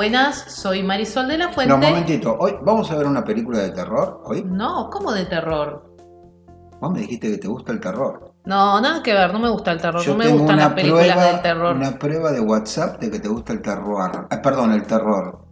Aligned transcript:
Buenas. 0.00 0.46
Soy 0.48 0.82
Marisol 0.82 1.28
de 1.28 1.36
la 1.36 1.50
Fuente. 1.50 1.68
No, 1.68 1.74
un 1.74 1.82
momentito. 1.82 2.34
Hoy 2.40 2.56
vamos 2.62 2.90
a 2.90 2.96
ver 2.96 3.06
una 3.06 3.22
película 3.22 3.58
de 3.58 3.70
terror. 3.72 4.22
Hoy. 4.24 4.42
No, 4.46 4.88
¿cómo 4.88 5.12
de 5.12 5.26
terror? 5.26 5.94
Vos 6.80 6.90
me 6.90 7.00
dijiste 7.00 7.32
que 7.32 7.36
te 7.36 7.46
gusta 7.46 7.72
el 7.72 7.80
terror. 7.80 8.32
No, 8.46 8.80
nada 8.80 9.02
que 9.02 9.12
ver. 9.12 9.30
No 9.30 9.38
me 9.38 9.50
gusta 9.50 9.72
el 9.72 9.78
terror. 9.82 10.00
Yo 10.00 10.12
no 10.12 10.16
me 10.16 10.24
tengo 10.24 10.38
gustan 10.38 10.56
una 10.56 10.64
las 10.64 10.72
películas 10.72 11.04
prueba, 11.04 11.24
del 11.26 11.42
terror. 11.42 11.76
Una 11.76 11.98
prueba 11.98 12.32
de 12.32 12.40
WhatsApp 12.40 12.98
de 12.98 13.10
que 13.10 13.20
te 13.20 13.28
gusta 13.28 13.52
el 13.52 13.60
terror. 13.60 14.26
Ah, 14.30 14.40
perdón, 14.42 14.72
el 14.72 14.86
terror. 14.86 15.44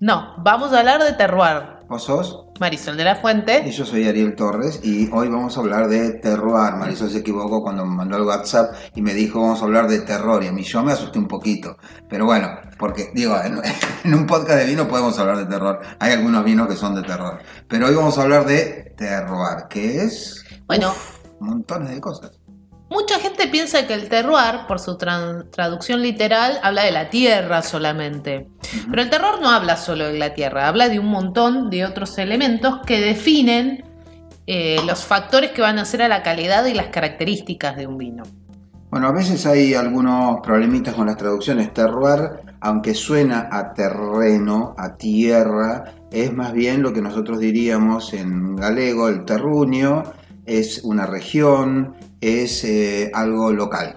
No, 0.00 0.34
vamos 0.38 0.72
a 0.72 0.80
hablar 0.80 1.00
de 1.04 1.12
terror. 1.12 1.78
¿Vos 1.88 2.02
sos? 2.02 2.47
Marisol 2.60 2.96
de 2.96 3.04
la 3.04 3.12
Y 3.12 3.20
Fuente. 3.20 3.70
yo 3.70 3.84
soy 3.84 4.06
Ariel 4.08 4.34
Torres 4.34 4.80
y 4.82 5.08
hoy 5.12 5.28
vamos 5.28 5.56
a 5.56 5.60
hablar 5.60 5.88
de 5.88 6.14
terror. 6.14 6.76
Marisol 6.76 7.10
se 7.10 7.18
equivocó 7.18 7.62
cuando 7.62 7.84
me 7.86 7.94
mandó 7.94 8.16
el 8.16 8.24
WhatsApp 8.24 8.74
y 8.94 9.02
me 9.02 9.14
dijo 9.14 9.40
vamos 9.40 9.60
a 9.60 9.64
hablar 9.64 9.88
de 9.88 10.00
terror 10.00 10.42
y 10.42 10.48
a 10.48 10.52
mí 10.52 10.62
yo 10.62 10.82
me 10.82 10.92
asusté 10.92 11.18
un 11.18 11.28
poquito. 11.28 11.76
Pero 12.08 12.24
bueno, 12.26 12.48
porque 12.78 13.10
digo, 13.14 13.36
en, 13.42 13.60
en 14.04 14.14
un 14.14 14.26
podcast 14.26 14.58
de 14.58 14.66
vino 14.66 14.88
podemos 14.88 15.18
hablar 15.18 15.38
de 15.38 15.46
terror. 15.46 15.78
Hay 16.00 16.12
algunos 16.12 16.44
vinos 16.44 16.68
que 16.68 16.76
son 16.76 16.94
de 16.94 17.02
terror. 17.02 17.38
Pero 17.68 17.86
hoy 17.86 17.94
vamos 17.94 18.18
a 18.18 18.22
hablar 18.22 18.44
de 18.46 18.94
terroir, 18.96 19.66
que 19.68 20.02
es 20.02 20.44
Bueno, 20.66 20.92
montones 21.40 21.90
de 21.90 22.00
cosas. 22.00 22.37
Mucha 22.90 23.18
gente 23.18 23.48
piensa 23.48 23.86
que 23.86 23.94
el 23.94 24.08
terroir, 24.08 24.66
por 24.66 24.78
su 24.78 24.96
traducción 24.96 26.02
literal, 26.02 26.58
habla 26.62 26.82
de 26.82 26.92
la 26.92 27.10
tierra 27.10 27.62
solamente. 27.62 28.48
Pero 28.90 29.02
el 29.02 29.10
terror 29.10 29.40
no 29.40 29.50
habla 29.50 29.76
solo 29.76 30.06
de 30.06 30.18
la 30.18 30.34
tierra, 30.34 30.68
habla 30.68 30.88
de 30.88 30.98
un 30.98 31.06
montón 31.06 31.70
de 31.70 31.84
otros 31.84 32.18
elementos 32.18 32.80
que 32.86 33.00
definen 33.00 33.84
eh, 34.46 34.78
los 34.86 35.04
factores 35.04 35.50
que 35.50 35.60
van 35.60 35.78
a 35.78 35.82
hacer 35.82 36.02
a 36.02 36.08
la 36.08 36.22
calidad 36.22 36.64
y 36.66 36.74
las 36.74 36.86
características 36.86 37.76
de 37.76 37.86
un 37.86 37.98
vino. 37.98 38.22
Bueno, 38.90 39.08
a 39.08 39.12
veces 39.12 39.44
hay 39.44 39.74
algunos 39.74 40.40
problemitas 40.40 40.94
con 40.94 41.06
las 41.06 41.18
traducciones. 41.18 41.74
Terroir, 41.74 42.40
aunque 42.60 42.94
suena 42.94 43.50
a 43.52 43.74
terreno, 43.74 44.74
a 44.78 44.96
tierra, 44.96 45.92
es 46.10 46.32
más 46.32 46.54
bien 46.54 46.82
lo 46.82 46.94
que 46.94 47.02
nosotros 47.02 47.38
diríamos 47.38 48.14
en 48.14 48.56
galego, 48.56 49.08
el 49.08 49.26
terruño, 49.26 50.04
es 50.46 50.80
una 50.82 51.04
región, 51.04 51.96
es 52.20 52.64
eh, 52.64 53.10
algo 53.14 53.52
local. 53.52 53.96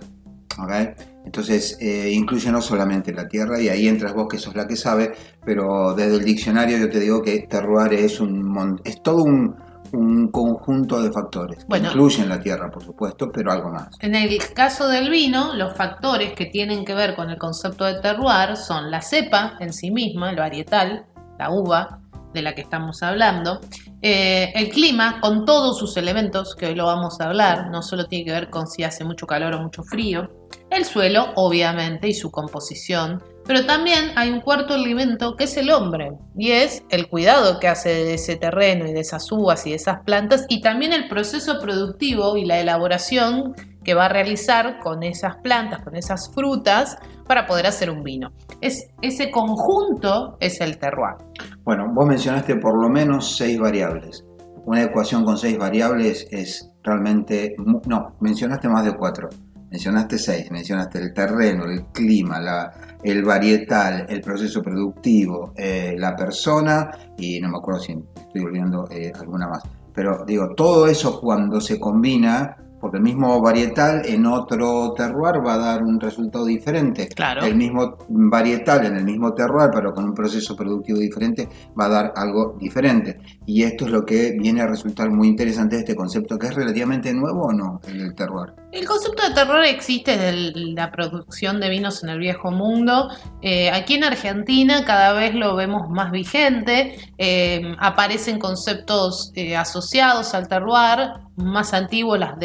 Entonces, 1.25 1.77
eh, 1.80 2.11
incluye 2.11 2.52
no 2.52 2.61
solamente 2.61 3.13
la 3.13 3.28
tierra, 3.28 3.61
y 3.61 3.69
ahí 3.69 3.88
entras 3.88 4.13
vos 4.13 4.28
que 4.28 4.38
sos 4.38 4.55
la 4.55 4.67
que 4.67 4.75
sabe, 4.75 5.13
pero 5.45 5.94
desde 5.94 6.16
el 6.16 6.23
diccionario 6.23 6.78
yo 6.78 6.89
te 6.89 7.00
digo 7.00 7.22
que 7.22 7.39
terroir 7.50 7.94
es, 7.94 8.19
un, 8.19 8.81
es 8.83 9.02
todo 9.02 9.23
un, 9.23 9.55
un 9.94 10.30
conjunto 10.30 11.02
de 11.02 11.11
factores. 11.11 11.66
Bueno. 11.67 11.88
incluyen 11.88 12.30
la 12.30 12.39
tierra, 12.39 12.69
por 12.69 12.83
supuesto, 12.83 13.31
pero 13.31 13.52
algo 13.52 13.72
más. 13.72 13.89
En 14.00 14.16
el 14.16 14.38
caso 14.53 14.88
del 14.88 15.09
vino, 15.09 15.53
los 15.56 15.75
factores 15.75 16.33
que 16.33 16.45
tienen 16.47 16.85
que 16.85 16.94
ver 16.95 17.16
con 17.16 17.30
el 17.30 17.38
concepto 17.38 17.85
de 17.85 18.02
terroir 18.02 18.58
son 18.58 18.91
la 18.91 19.02
cepa 19.02 19.58
en 19.59 19.73
sí 19.73 19.91
misma, 19.91 20.31
el 20.31 20.38
varietal, 20.38 21.06
la 21.38 21.51
uva 21.51 22.00
de 22.34 22.41
la 22.41 22.56
que 22.56 22.62
estamos 22.62 23.03
hablando, 23.03 23.62
eh, 24.01 24.51
el 24.56 24.69
clima 24.69 25.19
con 25.22 25.45
todos 25.45 25.78
sus 25.78 25.95
elementos, 25.97 26.56
que 26.56 26.67
hoy 26.67 26.75
lo 26.75 26.85
vamos 26.85 27.22
a 27.22 27.25
hablar, 27.25 27.69
no 27.69 27.84
solo 27.84 28.06
tiene 28.06 28.25
que 28.25 28.31
ver 28.31 28.50
con 28.50 28.67
si 28.67 28.84
hace 28.84 29.03
mucho 29.03 29.28
calor 29.28 29.53
o 29.53 29.62
mucho 29.62 29.84
frío, 29.84 30.29
el 30.69 30.85
suelo, 30.85 31.34
obviamente, 31.35 32.07
y 32.07 32.13
su 32.13 32.31
composición, 32.31 33.22
pero 33.45 33.66
también 33.66 34.11
hay 34.16 34.29
un 34.29 34.41
cuarto 34.41 34.73
elemento 34.73 35.35
que 35.35 35.44
es 35.44 35.56
el 35.57 35.69
hombre, 35.69 36.13
y 36.35 36.51
es 36.51 36.84
el 36.90 37.09
cuidado 37.09 37.59
que 37.59 37.67
hace 37.67 37.90
de 37.90 38.13
ese 38.16 38.38
terreno 38.38 38.88
y 38.88 38.94
de 38.94 39.01
esas 39.01 39.31
uvas 39.31 39.67
y 39.67 39.72
de 39.72 39.75
esas 39.75 40.00
plantas, 40.03 40.45
y 40.50 40.61
también 40.61 40.94
el 40.94 41.07
proceso 41.07 41.59
productivo 41.59 42.38
y 42.38 42.45
la 42.45 42.59
elaboración 42.59 43.56
que 43.84 43.94
va 43.94 44.06
a 44.06 44.09
realizar 44.09 44.80
con 44.80 45.03
esas 45.03 45.38
plantas, 45.38 45.81
con 45.84 45.96
esas 45.96 46.31
frutas, 46.34 46.97
para 47.28 47.46
poder 47.47 47.68
hacer 47.68 47.90
un 47.90 48.03
vino. 48.03 48.31
Es, 48.59 48.90
ese 49.02 49.31
conjunto 49.31 50.38
es 50.40 50.62
el 50.62 50.78
terroir. 50.78 51.16
Bueno, 51.64 51.91
vos 51.94 52.06
mencionaste 52.06 52.56
por 52.58 52.80
lo 52.81 52.90
menos 52.90 53.38
seis 53.38 53.59
variables. 53.59 54.25
Una 54.66 54.84
ecuación 54.84 55.24
con 55.25 55.38
seis 55.38 55.58
variables 55.58 56.28
es 56.30 56.70
realmente... 56.84 57.56
No, 57.88 58.16
mencionaste 58.20 58.68
más 58.70 58.86
de 58.86 58.96
cuatro. 58.96 59.30
Mencionaste 59.72 60.20
seis. 60.20 60.52
Mencionaste 60.52 61.00
el 61.00 61.14
terreno, 61.14 61.66
el 61.66 61.86
clima, 61.88 62.40
la- 62.40 62.72
el 63.03 63.24
varietal, 63.24 64.06
el 64.09 64.22
proceso 64.22 64.62
productivo, 64.62 65.53
eh, 65.56 65.96
la 65.97 66.16
persona 66.16 66.91
y 67.18 67.40
no 67.40 67.50
me 67.50 67.58
acuerdo 67.58 67.80
si 67.80 67.94
estoy 68.16 68.44
olvidando 68.44 68.88
eh, 68.91 69.12
alguna 69.20 69.47
más. 69.47 69.64
Pero 69.94 70.24
digo, 70.25 70.53
todo 70.56 70.86
eso 70.88 71.20
cuando 71.20 71.59
se 71.59 71.80
combina, 71.80 72.58
porque 72.81 72.97
el 72.97 73.03
mismo 73.03 73.40
varietal 73.40 74.02
en 74.06 74.25
otro 74.25 74.94
terroir 74.97 75.46
va 75.46 75.53
a 75.53 75.58
dar 75.58 75.84
un 75.84 76.00
resultado 76.00 76.46
diferente. 76.46 77.08
Claro. 77.08 77.46
El 77.46 77.56
mismo 77.56 77.97
varietal 78.09 78.86
en 78.88 78.97
el 78.97 79.06
mismo 79.06 79.34
terroir, 79.34 79.69
pero 79.72 79.94
con 79.94 80.06
un 80.06 80.14
proceso 80.14 80.56
productivo 80.56 81.00
diferente, 81.00 81.47
va 81.80 81.86
a 81.86 81.90
dar 81.90 82.14
algo 82.16 82.58
diferente. 82.59 83.20
Y 83.46 83.64
esto 83.64 83.86
es 83.86 83.91
lo 83.91 84.03
que 84.03 84.36
viene 84.38 84.62
a 84.62 84.68
resultar 84.68 85.09
muy 85.12 85.28
interesante 85.28 85.75
de 85.75 85.81
este 85.81 85.96
concepto, 85.96 86.40
que 86.40 86.47
es 86.47 86.56
relativamente 86.56 87.14
nuevo 87.14 87.44
o 87.44 87.53
no, 87.53 87.80
el 87.88 88.00
del 88.00 88.16
terroir. 88.16 88.53
El 88.72 88.88
concepto 88.88 89.28
de 89.28 89.36
terror 89.36 89.66
existe 89.66 90.18
desde 90.18 90.53
la 90.74 90.91
producción 90.91 91.59
de 91.59 91.70
vinos 91.70 92.03
en 92.03 92.09
el 92.09 92.20
viejo 92.20 92.52
mundo. 92.52 93.09
Eh, 93.41 93.70
aquí 93.70 93.96
en 93.96 94.06
Argentina 94.06 94.86
cada 94.86 95.12
vez 95.12 95.36
lo 95.36 95.56
vemos 95.56 95.90
más 95.90 96.12
vigente. 96.12 96.96
Eh, 97.18 97.75
aparecen 97.80 98.40
conceptos 98.40 99.34
eh, 99.36 99.58
asociados 99.58 100.34
al 100.34 100.47
terroir, 100.47 101.12
más 101.36 101.74
antiguos 101.74 102.18
las 102.18 102.40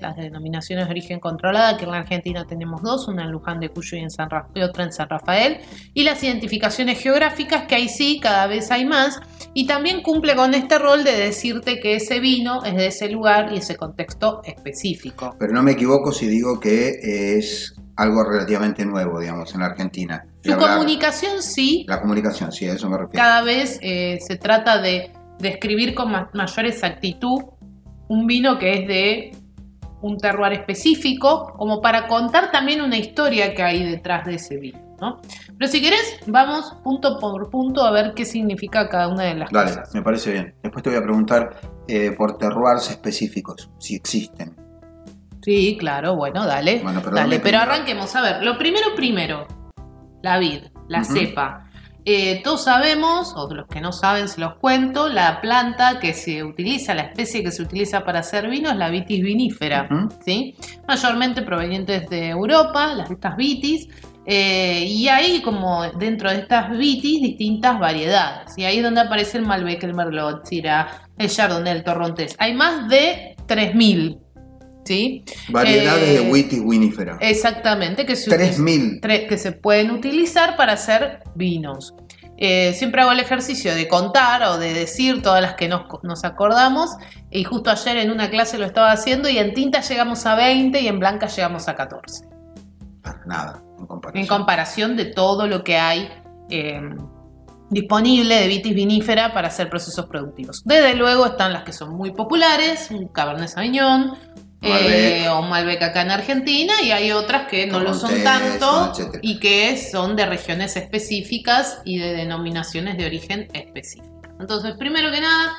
Las 0.00 0.16
denominaciones 0.16 0.86
de 0.86 0.90
origen 0.90 1.20
controlada, 1.20 1.76
que 1.76 1.84
en 1.84 1.90
la 1.90 1.98
Argentina 1.98 2.44
tenemos 2.46 2.82
dos, 2.82 3.08
una 3.08 3.24
en 3.24 3.30
Luján 3.30 3.60
de 3.60 3.68
Cuyo 3.70 3.96
y, 3.96 4.00
en 4.00 4.10
San 4.10 4.30
Ra- 4.30 4.48
y 4.54 4.62
otra 4.62 4.84
en 4.84 4.92
San 4.92 5.08
Rafael. 5.08 5.58
Y 5.94 6.04
las 6.04 6.22
identificaciones 6.22 7.00
geográficas, 7.00 7.64
que 7.66 7.74
ahí 7.74 7.88
sí, 7.88 8.20
cada 8.20 8.46
vez 8.46 8.70
hay 8.70 8.84
más. 8.84 9.20
Y 9.54 9.66
también 9.66 10.02
cumple 10.02 10.36
con 10.36 10.54
este 10.54 10.78
rol 10.78 11.02
de 11.04 11.12
decirte 11.16 11.80
que 11.80 11.96
ese 11.96 12.20
vino 12.20 12.62
es 12.64 12.74
de 12.76 12.86
ese 12.86 13.08
lugar 13.08 13.52
y 13.52 13.58
ese 13.58 13.76
contexto 13.76 14.42
específico. 14.44 15.34
Pero 15.38 15.52
no 15.52 15.62
me 15.62 15.72
equivoco 15.72 16.12
si 16.12 16.26
digo 16.26 16.60
que 16.60 17.36
es 17.38 17.74
algo 17.96 18.22
relativamente 18.24 18.84
nuevo, 18.84 19.18
digamos, 19.20 19.54
en 19.54 19.60
la 19.60 19.66
Argentina. 19.66 20.26
Su 20.44 20.52
hablar- 20.52 20.74
comunicación 20.74 21.42
sí, 21.42 21.84
La 21.88 22.00
comunicación, 22.00 22.52
sí, 22.52 22.66
a 22.68 22.74
eso 22.74 22.88
me 22.90 22.98
refiero. 22.98 23.12
cada 23.24 23.42
vez 23.42 23.78
eh, 23.82 24.18
se 24.20 24.36
trata 24.36 24.80
de 24.82 25.10
describir 25.38 25.94
con 25.94 26.10
ma- 26.12 26.30
mayor 26.34 26.66
exactitud 26.66 27.40
un 28.08 28.26
vino 28.26 28.58
que 28.58 28.72
es 28.74 28.86
de 28.88 29.36
un 30.06 30.18
terroir 30.18 30.52
específico, 30.52 31.54
como 31.56 31.80
para 31.80 32.06
contar 32.06 32.50
también 32.50 32.80
una 32.80 32.96
historia 32.96 33.54
que 33.54 33.62
hay 33.62 33.84
detrás 33.84 34.24
de 34.26 34.34
ese 34.36 34.56
vino. 34.56 34.80
¿no? 35.00 35.20
Pero 35.58 35.70
si 35.70 35.80
querés, 35.82 36.20
vamos 36.26 36.74
punto 36.82 37.18
por 37.18 37.50
punto 37.50 37.84
a 37.84 37.90
ver 37.90 38.14
qué 38.14 38.24
significa 38.24 38.88
cada 38.88 39.08
una 39.08 39.24
de 39.24 39.34
las 39.34 39.50
Dale, 39.50 39.70
cosas. 39.70 39.94
me 39.94 40.02
parece 40.02 40.32
bien. 40.32 40.54
Después 40.62 40.82
te 40.82 40.90
voy 40.90 40.98
a 40.98 41.02
preguntar 41.02 41.60
eh, 41.88 42.12
por 42.12 42.38
terroirs 42.38 42.90
específicos, 42.90 43.70
si 43.78 43.94
existen. 43.94 44.56
Sí, 45.42 45.76
claro, 45.78 46.16
bueno, 46.16 46.44
dale. 46.44 46.80
Bueno, 46.82 47.00
pero 47.04 47.16
dale, 47.16 47.38
pero 47.40 47.58
arranquemos. 47.58 48.14
A 48.16 48.22
ver, 48.22 48.42
lo 48.42 48.58
primero 48.58 48.94
primero, 48.96 49.46
la 50.22 50.38
vid, 50.38 50.64
la 50.88 51.04
cepa. 51.04 51.65
Eh, 52.08 52.40
todos 52.44 52.62
sabemos, 52.62 53.34
o 53.34 53.52
los 53.52 53.66
que 53.66 53.80
no 53.80 53.90
saben 53.90 54.28
se 54.28 54.40
los 54.40 54.54
cuento, 54.58 55.08
la 55.08 55.40
planta 55.40 55.98
que 55.98 56.14
se 56.14 56.44
utiliza, 56.44 56.94
la 56.94 57.02
especie 57.02 57.42
que 57.42 57.50
se 57.50 57.62
utiliza 57.62 58.04
para 58.04 58.20
hacer 58.20 58.48
vino 58.48 58.70
es 58.70 58.76
la 58.76 58.90
vitis 58.90 59.20
vinífera. 59.24 59.88
¿sí? 60.24 60.54
mayormente 60.86 61.42
provenientes 61.42 62.08
de 62.08 62.28
Europa, 62.28 62.94
las 62.94 63.10
estas 63.10 63.36
vitis, 63.36 63.88
eh, 64.24 64.84
y 64.86 65.08
hay 65.08 65.42
como 65.42 65.82
dentro 65.98 66.30
de 66.30 66.36
estas 66.38 66.70
vitis 66.78 67.22
distintas 67.22 67.76
variedades, 67.80 68.56
y 68.56 68.64
ahí 68.64 68.76
es 68.76 68.84
donde 68.84 69.00
aparece 69.00 69.38
el 69.38 69.44
Malbec, 69.46 69.82
el 69.82 69.94
Merlot, 69.94 70.46
Syrah, 70.46 71.08
el 71.18 71.28
Chardonnay, 71.28 71.76
el 71.76 71.82
Torrontés. 71.82 72.36
Hay 72.38 72.54
más 72.54 72.88
de 72.88 73.34
3.000, 73.48 74.20
¿sí? 74.86 75.24
Variedades 75.50 76.08
Eh, 76.08 76.12
de 76.22 76.30
Witty 76.30 76.60
winifera. 76.60 77.18
Exactamente, 77.20 78.06
que 78.06 78.16
se, 78.16 78.30
3000. 78.30 79.00
tre- 79.00 79.28
que 79.28 79.36
se 79.38 79.52
pueden 79.52 79.90
utilizar 79.90 80.56
para 80.56 80.72
hacer 80.74 81.22
vinos. 81.34 81.94
Eh, 82.38 82.74
siempre 82.74 83.00
hago 83.00 83.12
el 83.12 83.20
ejercicio 83.20 83.74
de 83.74 83.88
contar 83.88 84.42
o 84.44 84.58
de 84.58 84.74
decir 84.74 85.22
todas 85.22 85.40
las 85.40 85.54
que 85.54 85.68
nos, 85.68 85.82
nos 86.02 86.22
acordamos. 86.24 86.90
Y 87.30 87.44
justo 87.44 87.70
ayer 87.70 87.96
en 87.96 88.10
una 88.10 88.28
clase 88.30 88.58
lo 88.58 88.66
estaba 88.66 88.92
haciendo 88.92 89.28
y 89.30 89.38
en 89.38 89.54
tinta 89.54 89.80
llegamos 89.80 90.26
a 90.26 90.34
20 90.34 90.78
y 90.80 90.86
en 90.86 90.98
blanca 90.98 91.28
llegamos 91.28 91.66
a 91.68 91.74
14. 91.74 92.24
Nada, 93.26 93.62
en 93.78 93.86
comparación. 93.86 94.22
En 94.22 94.28
comparación 94.28 94.96
de 94.96 95.06
todo 95.06 95.46
lo 95.46 95.64
que 95.64 95.76
hay 95.78 96.08
eh, 96.50 96.80
disponible 97.70 98.34
de 98.36 98.48
vitis 98.48 98.74
vinífera 98.74 99.32
para 99.32 99.48
hacer 99.48 99.68
procesos 99.70 100.06
productivos. 100.06 100.62
Desde 100.64 100.94
luego 100.94 101.26
están 101.26 101.52
las 101.52 101.64
que 101.64 101.72
son 101.72 101.96
muy 101.96 102.12
populares, 102.12 102.88
un 102.90 103.08
Cabernet 103.08 103.48
Sauvignon, 103.48 104.12
eh, 104.62 105.28
o 105.28 105.42
Malbec 105.42 105.82
acá 105.82 106.02
en 106.02 106.10
Argentina, 106.10 106.74
y 106.82 106.90
hay 106.90 107.12
otras 107.12 107.46
que 107.48 107.66
no 107.66 107.80
lo 107.80 107.94
son 107.94 108.22
tanto 108.24 108.90
etcétera. 108.90 109.18
y 109.22 109.38
que 109.38 109.76
son 109.76 110.16
de 110.16 110.26
regiones 110.26 110.76
específicas 110.76 111.80
y 111.84 111.98
de 111.98 112.14
denominaciones 112.14 112.96
de 112.96 113.06
origen 113.06 113.48
específicas. 113.52 114.10
Entonces, 114.40 114.74
primero 114.78 115.10
que 115.10 115.20
nada, 115.20 115.52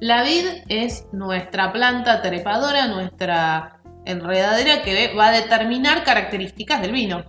la 0.00 0.22
vid 0.22 0.46
es 0.68 1.04
nuestra 1.12 1.72
planta 1.72 2.22
trepadora, 2.22 2.86
nuestra 2.88 3.78
enredadera 4.04 4.82
que 4.82 5.14
va 5.14 5.28
a 5.28 5.32
determinar 5.32 6.02
características 6.04 6.80
del 6.82 6.92
vino. 6.92 7.24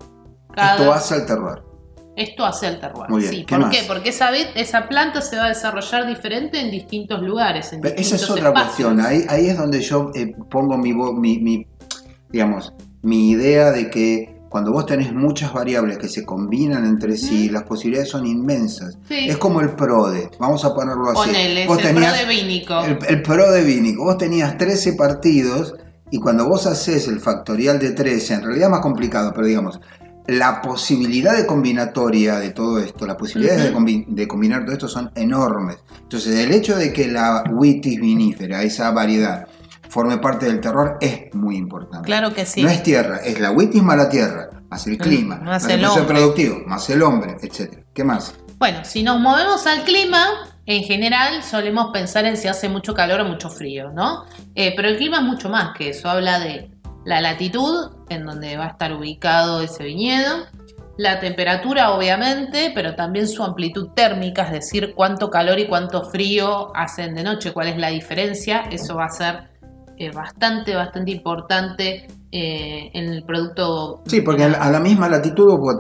Cada- 0.54 0.76
Esto 0.78 0.94
hace 0.94 1.16
al 1.16 1.26
terroir. 1.26 1.60
Esto 2.16 2.46
hace 2.46 2.68
el 2.68 2.80
terroir. 2.80 3.10
Muy 3.10 3.22
bien, 3.22 3.34
Sí, 3.34 3.46
¿qué 3.46 3.56
¿Por 3.56 3.66
más? 3.66 3.76
qué? 3.76 3.84
Porque 3.88 4.10
esa, 4.10 4.30
esa 4.36 4.88
planta 4.88 5.22
se 5.22 5.36
va 5.38 5.46
a 5.46 5.50
desarrollar 5.50 6.08
diferente 6.08 6.60
en 6.60 6.70
distintos 6.72 7.22
lugares. 7.22 7.74
En 7.74 7.82
Pero 7.82 7.96
Esa 7.98 8.16
es 8.18 8.30
otra 8.30 8.50
espacios. 8.50 8.94
cuestión. 8.94 9.02
Ahí, 9.02 9.26
ahí 9.30 9.48
es 9.50 9.58
donde 9.58 9.82
yo 9.82 10.12
eh, 10.14 10.36
pongo 10.50 10.78
mi, 10.78 10.94
mi, 10.94 11.40
mi, 11.40 11.68
digamos, 12.30 12.74
mi 13.02 13.32
idea 13.32 13.72
de 13.72 13.90
que 13.90 14.34
cuando 14.50 14.72
vos 14.72 14.86
tenés 14.86 15.12
muchas 15.12 15.52
variables 15.52 15.98
que 15.98 16.08
se 16.08 16.24
combinan 16.24 16.86
entre 16.86 17.18
sí, 17.18 17.50
las 17.50 17.64
posibilidades 17.64 18.10
son 18.12 18.28
inmensas. 18.28 18.96
Sí. 19.08 19.28
Es 19.28 19.38
como 19.38 19.62
el 19.62 19.72
PRODE, 19.72 20.30
vamos 20.40 20.64
a 20.64 20.76
ponerlo 20.76 21.10
así. 21.10 21.28
Ponele, 21.30 21.66
Vos 21.66 21.80
el 21.80 21.84
tenías 21.84 22.14
pro 22.14 22.28
de 22.28 22.36
vínico. 22.36 22.84
el, 22.84 23.00
el 23.08 23.22
PRODE 23.24 23.64
Vínico, 23.64 24.04
vos 24.04 24.20
tenías 24.20 24.56
13 24.60 24.94
partidos 24.94 25.74
y 26.12 26.20
cuando 26.20 26.48
vos 26.48 26.68
haces 26.68 27.08
el 27.08 27.20
factorial 27.20 27.80
de 27.80 27.94
13, 27.94 28.36
en 28.36 28.42
realidad 28.44 28.68
es 28.68 28.72
más 28.72 28.82
complicado, 28.82 29.32
pero 29.34 29.48
digamos, 29.48 29.80
la 30.28 30.62
posibilidad 30.62 31.36
de 31.36 31.46
combinatoria 31.46 32.36
de 32.40 32.52
todo 32.52 32.80
esto, 32.80 33.06
las 33.06 33.16
posibilidades 33.18 33.64
de, 33.64 33.70
Ujú. 33.72 33.80
combi- 33.80 34.06
de 34.08 34.28
combinar 34.28 34.64
todo 34.64 34.74
esto 34.74 34.88
son 34.88 35.12
enormes. 35.16 35.78
Entonces, 36.02 36.40
el 36.40 36.52
hecho 36.54 36.76
de 36.78 36.94
que 36.94 37.08
la 37.08 37.44
vitis 37.52 38.00
vinífera, 38.00 38.64
esa 38.64 38.92
variedad, 38.92 39.48
forme 39.90 40.18
parte 40.18 40.46
del 40.46 40.60
terror 40.62 40.98
es 41.02 41.34
muy 41.34 41.56
importante. 41.58 42.06
Claro 42.06 42.34
que 42.34 42.46
sí. 42.46 42.64
No 42.64 42.70
es 42.70 42.82
tierra, 42.84 43.18
es 43.18 43.40
la 43.40 43.52
vitis 43.52 43.84
más 43.84 43.98
la 43.98 44.10
tierra, 44.10 44.50
más 44.70 44.88
el 44.88 44.98
clima, 44.98 45.36
Mm, 45.36 45.44
más 45.44 45.64
más 45.64 45.72
el 45.72 45.86
hombre. 45.86 46.06
productivo, 46.06 46.62
más 46.66 46.90
el 46.90 47.02
hombre, 47.04 47.38
etc. 47.42 47.84
¿Qué 47.94 48.04
más? 48.04 48.34
Bueno, 48.58 48.80
si 48.86 49.04
nos 49.04 49.20
movemos 49.20 49.68
al 49.68 49.84
clima, 49.84 50.26
en 50.66 50.84
general 50.84 51.44
solemos 51.44 51.92
pensar 51.92 52.24
en 52.26 52.38
si 52.38 52.48
hace 52.48 52.70
mucho 52.70 52.94
calor 52.94 53.20
o 53.22 53.26
mucho 53.26 53.50
frío, 53.50 53.92
¿no? 53.92 54.24
Eh, 54.56 54.74
pero 54.76 54.88
el 54.88 54.96
clima 54.98 55.18
es 55.18 55.24
mucho 55.24 55.50
más 55.50 55.78
que 55.78 55.90
eso. 55.90 56.10
Habla 56.10 56.40
de 56.40 56.72
la 57.06 57.22
latitud 57.22 57.92
en 58.10 58.26
donde 58.26 58.58
va 58.58 58.66
a 58.66 58.70
estar 58.70 58.94
ubicado 58.94 59.62
ese 59.62 59.84
viñedo, 59.84 60.46
la 60.98 61.20
temperatura 61.20 61.92
obviamente, 61.92 62.72
pero 62.76 62.96
también 62.96 63.28
su 63.28 63.44
amplitud 63.44 63.90
térmica, 63.96 64.44
es 64.44 64.52
decir, 64.52 64.94
cuánto 64.96 65.30
calor 65.30 65.58
y 65.60 65.68
cuánto 65.68 66.04
frío 66.04 66.76
hacen 66.76 67.16
de 67.16 67.24
noche, 67.24 67.52
cuál 67.52 67.68
es 67.68 67.78
la 67.78 67.90
diferencia. 67.90 68.66
Eso 68.72 68.96
va 68.96 69.06
a 69.06 69.10
ser 69.10 69.50
eh, 69.98 70.12
bastante, 70.12 70.76
bastante 70.76 71.12
importante 71.12 72.08
eh, 72.32 72.92
en 72.94 73.06
el 73.10 73.24
producto. 73.24 74.04
Sí, 74.06 74.22
porque 74.22 74.44
a 74.44 74.70
la, 74.72 74.80
misma 74.80 75.10
latitud 75.10 75.58
vos 75.58 75.78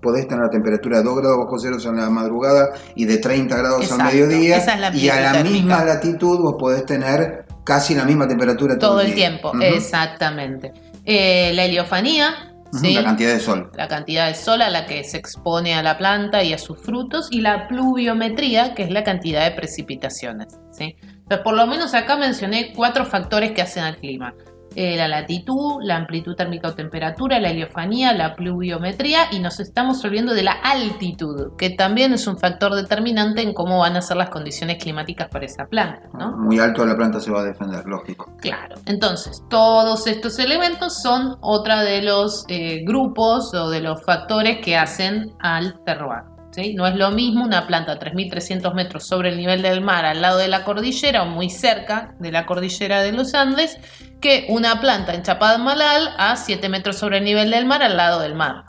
podés, 0.00 0.28
tener 0.28 0.44
la 0.44 0.50
temperatura 0.50 0.98
de 0.98 1.04
2 1.04 1.16
grados 1.16 1.38
bajo 1.38 1.58
cero 1.58 1.76
en 1.82 1.96
la 1.96 2.10
madrugada 2.10 2.70
y 2.94 3.06
de 3.06 3.18
30 3.18 3.56
grados 3.56 3.82
Exacto, 3.82 4.04
al 4.04 4.10
mediodía. 4.10 4.56
esa 4.58 4.74
es 4.74 4.80
la 4.80 4.94
y 4.94 5.08
a 5.08 5.32
la 5.32 5.42
misma 5.42 5.84
latitud 5.84 6.40
vos 6.40 6.56
podés 6.58 6.84
tener 6.84 7.43
casi 7.64 7.94
la 7.94 8.04
misma 8.04 8.28
temperatura 8.28 8.78
todo, 8.78 8.90
todo 8.92 9.00
el 9.00 9.14
tiempo, 9.14 9.52
exactamente. 9.60 10.72
Eh, 11.04 11.52
la 11.54 11.64
heliofanía. 11.64 12.50
La 12.72 13.04
cantidad 13.04 13.32
de 13.32 13.38
sol. 13.38 13.70
la 13.76 13.86
cantidad 13.86 14.26
de 14.26 14.34
sol 14.34 14.60
a 14.60 14.68
la 14.68 14.84
que 14.86 15.04
se 15.04 15.16
expone 15.16 15.74
a 15.74 15.82
la 15.82 15.96
planta 15.96 16.42
y 16.42 16.52
a 16.52 16.58
sus 16.58 16.78
frutos, 16.78 17.28
y 17.30 17.40
la 17.40 17.68
pluviometría, 17.68 18.74
que 18.74 18.82
es 18.82 18.90
la 18.90 19.04
cantidad 19.04 19.44
de 19.44 19.52
precipitaciones. 19.52 20.58
¿sí? 20.72 20.96
Entonces, 21.00 21.38
por 21.44 21.54
lo 21.54 21.66
menos 21.68 21.94
acá 21.94 22.16
mencioné 22.16 22.72
cuatro 22.74 23.06
factores 23.06 23.52
que 23.52 23.62
hacen 23.62 23.84
al 23.84 23.96
clima. 23.96 24.34
Eh, 24.76 24.96
la 24.96 25.08
latitud, 25.08 25.82
la 25.82 25.96
amplitud 25.96 26.34
térmica 26.34 26.68
o 26.68 26.74
temperatura, 26.74 27.38
la 27.38 27.50
heliofanía, 27.50 28.12
la 28.12 28.34
pluviometría 28.34 29.28
y 29.30 29.38
nos 29.38 29.60
estamos 29.60 30.04
olvidando 30.04 30.34
de 30.34 30.42
la 30.42 30.52
altitud, 30.52 31.52
que 31.56 31.70
también 31.70 32.12
es 32.12 32.26
un 32.26 32.38
factor 32.38 32.74
determinante 32.74 33.42
en 33.42 33.54
cómo 33.54 33.78
van 33.78 33.96
a 33.96 34.02
ser 34.02 34.16
las 34.16 34.30
condiciones 34.30 34.82
climáticas 34.82 35.28
para 35.28 35.46
esa 35.46 35.66
planta. 35.66 36.08
¿no? 36.18 36.36
Muy 36.36 36.58
alto 36.58 36.84
la 36.84 36.96
planta 36.96 37.20
se 37.20 37.30
va 37.30 37.40
a 37.40 37.44
defender, 37.44 37.84
lógico. 37.86 38.32
Claro, 38.40 38.76
entonces 38.86 39.42
todos 39.48 40.06
estos 40.06 40.38
elementos 40.38 41.00
son 41.00 41.36
otra 41.40 41.82
de 41.82 42.02
los 42.02 42.44
eh, 42.48 42.82
grupos 42.84 43.54
o 43.54 43.70
de 43.70 43.80
los 43.80 44.02
factores 44.04 44.58
que 44.64 44.76
hacen 44.76 45.32
al 45.40 45.82
terroir. 45.84 46.33
¿Sí? 46.54 46.74
No 46.74 46.86
es 46.86 46.94
lo 46.94 47.10
mismo 47.10 47.44
una 47.44 47.66
planta 47.66 47.92
a 47.92 47.98
3.300 47.98 48.74
metros 48.74 49.06
sobre 49.06 49.30
el 49.30 49.36
nivel 49.36 49.62
del 49.62 49.80
mar 49.80 50.04
al 50.04 50.22
lado 50.22 50.38
de 50.38 50.48
la 50.48 50.64
cordillera 50.64 51.22
o 51.22 51.26
muy 51.26 51.50
cerca 51.50 52.14
de 52.20 52.32
la 52.32 52.46
cordillera 52.46 53.02
de 53.02 53.12
los 53.12 53.34
Andes 53.34 53.78
que 54.20 54.46
una 54.48 54.80
planta 54.80 55.14
en 55.14 55.22
Chapadmalal 55.22 56.14
a 56.16 56.36
7 56.36 56.68
metros 56.68 56.96
sobre 56.96 57.18
el 57.18 57.24
nivel 57.24 57.50
del 57.50 57.66
mar 57.66 57.82
al 57.82 57.96
lado 57.96 58.20
del 58.20 58.34
mar. 58.34 58.64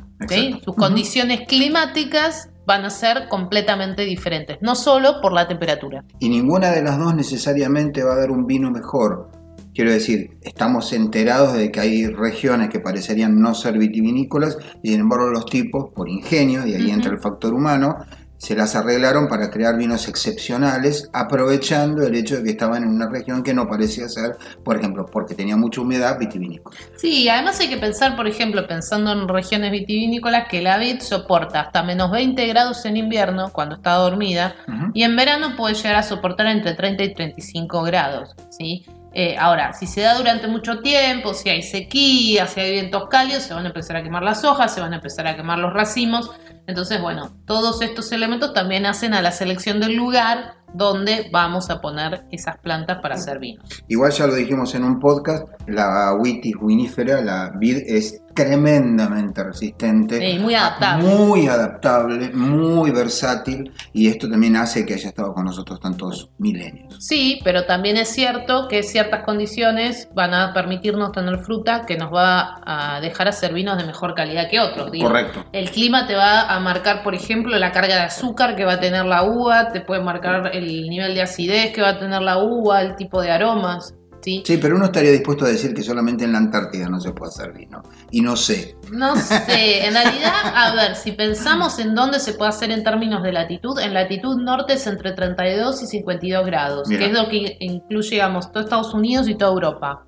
Sus 0.64 0.76
condiciones 0.76 1.42
climáticas 1.48 2.50
van 2.66 2.84
a 2.84 2.90
ser 2.90 3.28
completamente 3.30 4.04
diferentes, 4.04 4.58
no 4.62 4.76
solo 4.76 5.22
por 5.22 5.34
la 5.34 5.48
temperatura. 5.48 6.04
Y 6.20 6.30
ninguna 6.30 6.72
de 6.72 6.82
las 6.82 6.98
dos 6.98 7.14
necesariamente 7.14 8.04
va 8.04 8.14
a 8.14 8.18
dar 8.18 8.32
un 8.32 8.48
vino 8.48 8.72
mejor. 8.72 9.30
Quiero 9.74 9.92
decir, 9.92 10.38
estamos 10.42 10.94
enterados 10.94 11.54
de 11.54 11.70
que 11.72 11.82
hay 11.82 12.08
regiones 12.08 12.70
que 12.70 12.80
parecerían 12.80 13.40
no 13.42 13.54
ser 13.54 13.78
vitivinícolas 13.78 14.58
y 14.82 14.92
sin 14.92 15.02
embargo 15.02 15.28
los 15.28 15.46
tipos, 15.46 15.92
por 15.94 16.08
ingenio, 16.08 16.66
y 16.66 16.74
ahí 16.74 16.92
entra 16.92 17.12
el 17.12 17.20
factor 17.20 17.54
humano, 17.54 17.98
se 18.38 18.56
las 18.56 18.76
arreglaron 18.76 19.28
para 19.28 19.50
crear 19.50 19.78
vinos 19.78 20.08
excepcionales, 20.08 21.10
aprovechando 21.14 22.06
el 22.06 22.16
hecho 22.16 22.38
de 22.38 22.44
que 22.44 22.50
estaban 22.52 22.84
en 22.84 22.90
una 22.90 23.10
región 23.10 23.44
que 23.44 23.54
no 23.54 23.68
parecía 23.68 24.08
ser, 24.08 24.38
por 24.64 24.78
ejemplo, 24.78 25.06
porque 25.06 25.36
tenía 25.36 25.58
mucha 25.58 25.82
humedad, 25.82 26.20
vitivinícola. 26.20 26.78
Sí, 26.98 27.28
además 27.28 27.60
hay 27.60 27.70
que 27.70 27.78
pensar, 27.78 28.16
por 28.16 28.28
ejemplo, 28.28 28.68
pensando 28.68 29.12
en 29.12 29.28
regiones 29.28 29.72
vitivinícolas, 29.72 30.48
que 30.48 30.62
la 30.62 30.78
vid 30.78 31.00
soporta 31.00 31.62
hasta 31.62 31.84
menos 31.84 32.12
20 32.12 32.46
grados 32.48 32.86
en 32.86 32.98
invierno, 32.98 33.52
cuando 33.52 33.76
está 33.76 33.94
dormida, 33.94 34.56
y 34.94 35.04
en 35.04 35.16
verano 35.16 35.56
puede 35.56 35.76
llegar 35.76 35.96
a 35.96 36.04
soportar 36.04 36.48
entre 36.48 36.74
30 36.74 37.04
y 37.04 37.14
35 37.14 37.84
grados, 37.84 38.36
¿sí? 38.50 38.86
Eh, 39.18 39.38
ahora, 39.40 39.72
si 39.72 39.88
se 39.88 40.02
da 40.02 40.14
durante 40.14 40.46
mucho 40.50 40.82
tiempo, 40.82 41.34
si 41.34 41.50
hay 41.50 41.62
sequía, 41.62 42.48
si 42.48 42.60
hay 42.60 42.72
vientos 42.74 43.08
cálidos, 43.10 43.44
se 43.44 43.54
van 43.54 43.64
a 43.64 43.70
empezar 43.70 43.96
a 43.96 44.04
quemar 44.04 44.24
las 44.24 44.44
hojas, 44.44 44.76
se 44.76 44.82
van 44.82 44.92
a 44.92 44.98
empezar 44.98 45.26
a 45.26 45.38
quemar 45.38 45.58
los 45.58 45.74
racimos. 45.74 46.32
Entonces, 46.68 47.02
bueno, 47.02 47.34
todos 47.46 47.82
estos 47.82 48.12
elementos 48.12 48.54
también 48.54 48.86
hacen 48.86 49.14
a 49.14 49.22
la 49.22 49.32
selección 49.32 49.80
del 49.80 49.96
lugar 49.96 50.56
donde 50.74 51.30
vamos 51.32 51.70
a 51.70 51.80
poner 51.80 52.26
esas 52.32 52.58
plantas 52.58 53.00
para 53.02 53.16
hacer 53.16 53.40
vinos. 53.40 53.64
Igual 53.88 54.12
ya 54.12 54.28
lo 54.28 54.36
dijimos 54.36 54.76
en 54.76 54.84
un 54.84 55.00
podcast, 55.00 55.48
la 55.68 56.12
vitis 56.22 56.56
vinífera, 56.62 57.22
la 57.22 57.54
vid 57.58 57.78
es 57.88 58.22
tremendamente 58.36 59.44
resistente. 59.44 60.20
Sí, 60.20 60.40
muy 60.40 60.54
adaptable. 60.54 61.04
Muy 61.06 61.48
adaptable, 61.48 62.32
muy 62.34 62.92
versátil 62.92 63.72
y 63.94 64.08
esto 64.10 64.30
también 64.30 64.58
hace 64.58 64.86
que 64.86 64.94
haya 64.94 65.10
estado 65.10 65.34
con 65.34 65.46
nosotros 65.46 65.80
tantos 65.80 66.30
milenios. 66.38 66.98
Sí, 67.00 67.40
pero 67.44 67.66
también 67.66 67.96
es 67.96 68.10
cierto 68.10 68.68
que 68.68 68.84
ciertas 68.84 69.24
condiciones 69.24 70.10
van 70.14 70.34
a 70.34 70.54
permitirnos 70.54 71.14
tener 71.14 71.40
fruta 71.40 71.86
que 71.86 71.98
nos 71.98 72.14
va 72.14 72.62
a 72.66 73.00
dejar 73.00 73.30
hacer 73.30 73.54
vinos 73.54 73.78
de 73.78 73.86
mejor 73.86 74.14
calidad 74.14 74.50
que 74.50 74.60
otros. 74.60 74.92
digo. 74.92 75.08
Correcto. 75.08 75.46
El 75.54 75.72
clima 75.72 76.06
te 76.06 76.16
va 76.16 76.54
a 76.54 76.60
marcar, 76.60 77.04
por 77.04 77.16
ejemplo, 77.16 77.58
la 77.58 77.72
carga 77.72 77.96
de 77.96 78.02
azúcar 78.02 78.58
que 78.58 78.66
va 78.66 78.74
a 78.74 78.80
tener 78.82 79.06
la 79.06 79.24
uva, 79.24 79.72
te 79.72 79.80
puede 79.80 80.02
marcar 80.02 80.52
el 80.54 80.90
nivel 80.90 81.16
de 81.16 81.22
acidez 81.22 81.72
que 81.72 81.82
va 81.82 81.90
a 81.90 82.00
tener 82.00 82.22
la 82.22 82.38
uva, 82.38 82.82
el 82.82 82.98
tipo 82.98 83.22
de 83.22 83.32
aromas. 83.32 83.96
¿Sí? 84.26 84.44
Sí, 84.44 84.58
pero 84.58 84.76
uno 84.76 84.86
estaría 84.86 85.12
dispuesto 85.12 85.46
a 85.46 85.50
decir 85.50 85.74
que 85.76 85.84
solamente 85.84 86.24
en 86.24 86.32
la 86.32 86.40
Antártida 86.40 86.90
no 86.90 87.00
se 87.00 87.12
puede 87.12 87.30
hacer 87.30 87.54
vino. 87.54 87.84
Y 88.10 88.22
no 88.22 88.36
sé. 88.36 88.76
No 88.92 89.16
sé, 89.16 89.86
en 89.86 89.94
realidad, 89.94 90.34
a 90.56 90.74
ver, 90.74 90.96
si 90.96 91.12
pensamos 91.12 91.78
en 91.78 91.94
dónde 91.94 92.20
se 92.20 92.34
puede 92.34 92.50
hacer 92.50 92.72
en 92.72 92.84
términos 92.84 93.22
de 93.22 93.32
latitud, 93.32 93.80
en 93.80 93.94
latitud 93.94 94.42
norte 94.42 94.74
es 94.74 94.88
entre 94.88 95.12
32 95.12 95.84
y 95.84 95.86
52 95.86 96.46
grados, 96.46 96.88
Mira. 96.88 97.00
que 97.00 97.06
es 97.06 97.14
lo 97.14 97.30
que 97.30 97.58
incluye, 97.60 98.10
digamos, 98.10 98.52
todo 98.52 98.64
Estados 98.64 98.94
Unidos 98.96 99.28
y 99.28 99.36
toda 99.36 99.52
Europa. 99.52 100.06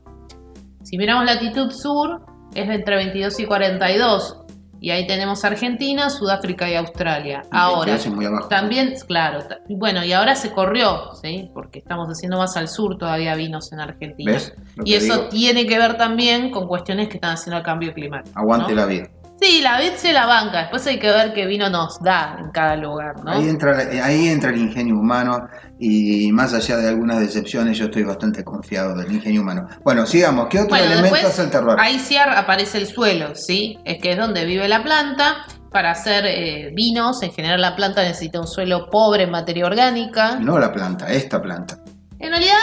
Si 0.83 0.97
miramos 0.97 1.25
latitud 1.25 1.69
sur, 1.71 2.21
es 2.55 2.67
entre 2.69 2.95
22 2.95 3.39
y 3.39 3.45
42, 3.45 4.47
y 4.79 4.91
ahí 4.91 5.07
tenemos 5.07 5.43
Argentina, 5.43 6.10
Sudáfrica 6.10 6.69
y 6.69 6.75
Australia. 6.75 7.43
Ahora, 7.51 7.96
Es 7.96 8.07
muy 8.07 8.25
abajo. 8.25 8.48
también, 8.48 8.93
claro, 9.07 9.39
bueno, 9.69 10.03
y 10.03 10.13
ahora 10.13 10.36
se 10.36 10.51
corrió, 10.51 11.13
¿sí? 11.22 11.50
Porque 11.53 11.79
estamos 11.79 12.07
haciendo 12.07 12.38
más 12.38 12.55
al 12.57 12.67
sur 12.67 12.98
todavía 12.98 13.36
vinos 13.36 13.72
en 13.72 13.79
Argentina. 13.79 14.38
Y 14.84 14.93
eso 14.93 15.13
digo, 15.13 15.29
tiene 15.29 15.65
que 15.65 15.77
ver 15.77 15.98
también 15.98 16.51
con 16.51 16.67
cuestiones 16.67 17.07
que 17.10 17.15
están 17.15 17.31
haciendo 17.31 17.57
el 17.57 17.63
cambio 17.63 17.93
climático. 17.93 18.38
aguante 18.38 18.74
¿no? 18.74 18.81
la 18.81 18.86
vida. 18.86 19.07
Sí, 19.39 19.62
la 19.62 19.79
vid 19.79 19.94
se 19.96 20.13
la 20.13 20.25
banca. 20.25 20.62
Después 20.62 20.86
hay 20.88 20.98
que 21.00 21.08
ver 21.12 21.34
qué 21.34 21.46
vino 21.46 21.70
nos 21.70 22.00
da 22.00 22.38
en 22.39 22.50
cada 22.51 22.75
lugar, 22.75 23.24
¿no? 23.24 23.32
Ahí, 23.32 23.48
entra, 23.48 23.77
ahí 24.03 24.27
entra 24.29 24.50
el 24.50 24.58
ingenio 24.58 24.96
humano 24.98 25.48
y 25.79 26.32
más 26.32 26.53
allá 26.56 26.77
de 26.77 26.88
algunas 26.89 27.20
decepciones 27.20 27.77
yo 27.77 27.86
estoy 27.86 28.03
bastante 28.03 28.44
confiado 28.44 28.96
del 28.96 29.12
ingenio 29.12 29.41
humano. 29.41 29.67
Bueno, 29.84 30.06
sigamos. 30.08 30.48
¿Qué 30.50 30.58
otro 30.60 30.70
Bueno, 30.70 30.91
elemento 30.91 31.27
hace 31.27 31.44
el 31.44 31.50
terror? 31.51 31.77
ahí 31.79 32.00
sí 32.00 32.17
ar- 32.17 32.36
aparece 32.36 32.79
el 32.79 32.88
suelo, 32.88 33.36
¿sí? 33.36 33.77
Es 33.86 34.01
que 34.01 34.13
es 34.13 34.17
donde 34.17 34.46
vive 34.46 34.67
la 34.67 34.84
planta. 34.84 35.46
para 35.70 35.91
hacer 35.91 36.25
eh, 36.25 36.72
vinos, 36.74 37.22
en 37.22 37.32
general 37.34 37.62
la 37.62 37.75
planta 37.75 38.01
necesita 38.01 38.39
un 38.39 38.48
suelo 38.48 38.89
pobre 38.89 39.24
en 39.24 39.29
materia 39.32 39.65
orgánica. 39.65 40.38
No 40.39 40.58
la 40.58 40.72
planta, 40.72 41.12
esta 41.12 41.39
planta. 41.41 41.77
En 42.20 42.29
realidad, 42.32 42.56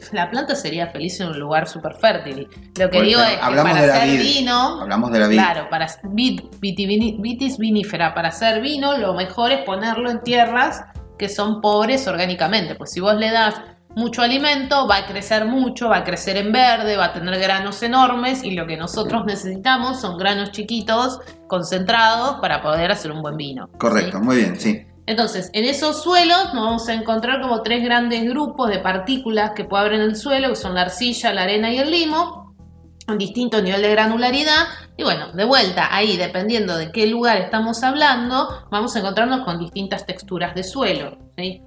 la 0.12 0.30
planta 0.30 0.54
sería 0.54 0.88
feliz 0.88 1.20
en 1.20 1.28
un 1.28 1.38
lugar 1.38 1.68
súper 1.68 1.94
fértil. 1.94 2.48
Lo 2.78 2.90
que 2.90 3.02
digo 3.02 3.20
es 3.20 3.30
que 3.30 3.38
para 3.38 3.74
de 3.74 3.90
hacer 3.90 4.10
vid. 4.10 4.20
vino, 4.20 4.82
Hablamos 4.82 5.12
de 5.12 5.18
la 5.18 5.28
vid. 5.28 5.36
claro, 5.36 5.68
para 5.70 5.86
vitis 6.10 7.58
vinífera, 7.58 8.14
para 8.14 8.28
hacer 8.28 8.60
vino, 8.60 8.96
lo 8.96 9.14
mejor 9.14 9.52
es 9.52 9.64
ponerlo 9.64 10.10
en 10.10 10.22
tierras 10.22 10.84
que 11.18 11.28
son 11.28 11.60
pobres 11.60 12.06
orgánicamente. 12.06 12.74
Pues 12.74 12.92
si 12.92 13.00
vos 13.00 13.16
le 13.16 13.30
das 13.30 13.56
mucho 13.96 14.22
alimento, 14.22 14.86
va 14.86 14.98
a 14.98 15.06
crecer 15.06 15.44
mucho, 15.44 15.88
va 15.88 15.98
a 15.98 16.04
crecer 16.04 16.36
en 16.36 16.52
verde, 16.52 16.96
va 16.96 17.06
a 17.06 17.12
tener 17.12 17.38
granos 17.40 17.82
enormes 17.82 18.44
y 18.44 18.52
lo 18.52 18.66
que 18.66 18.76
nosotros 18.76 19.24
necesitamos 19.26 20.00
son 20.00 20.16
granos 20.16 20.52
chiquitos, 20.52 21.20
concentrados, 21.48 22.36
para 22.40 22.62
poder 22.62 22.92
hacer 22.92 23.10
un 23.10 23.22
buen 23.22 23.36
vino. 23.36 23.68
Correcto, 23.76 24.18
¿sí? 24.18 24.24
muy 24.24 24.36
bien, 24.36 24.60
sí. 24.60 24.86
Entonces, 25.08 25.48
en 25.54 25.64
esos 25.64 26.02
suelos 26.02 26.52
nos 26.52 26.64
vamos 26.64 26.88
a 26.90 26.92
encontrar 26.92 27.40
como 27.40 27.62
tres 27.62 27.82
grandes 27.82 28.28
grupos 28.28 28.68
de 28.68 28.78
partículas 28.80 29.52
que 29.56 29.64
puede 29.64 29.80
haber 29.80 29.94
en 29.94 30.02
el 30.02 30.16
suelo, 30.16 30.50
que 30.50 30.56
son 30.56 30.74
la 30.74 30.82
arcilla, 30.82 31.32
la 31.32 31.44
arena 31.44 31.72
y 31.72 31.78
el 31.78 31.90
limo, 31.90 32.54
un 33.08 33.16
distinto 33.16 33.62
nivel 33.62 33.80
de 33.80 33.90
granularidad. 33.90 34.66
Y 34.98 35.04
bueno, 35.04 35.32
de 35.32 35.46
vuelta, 35.46 35.88
ahí, 35.90 36.18
dependiendo 36.18 36.76
de 36.76 36.92
qué 36.92 37.06
lugar 37.06 37.38
estamos 37.38 37.82
hablando, 37.82 38.66
vamos 38.70 38.94
a 38.94 38.98
encontrarnos 38.98 39.46
con 39.46 39.58
distintas 39.58 40.04
texturas 40.04 40.54
de 40.54 40.62
suelo. 40.62 41.16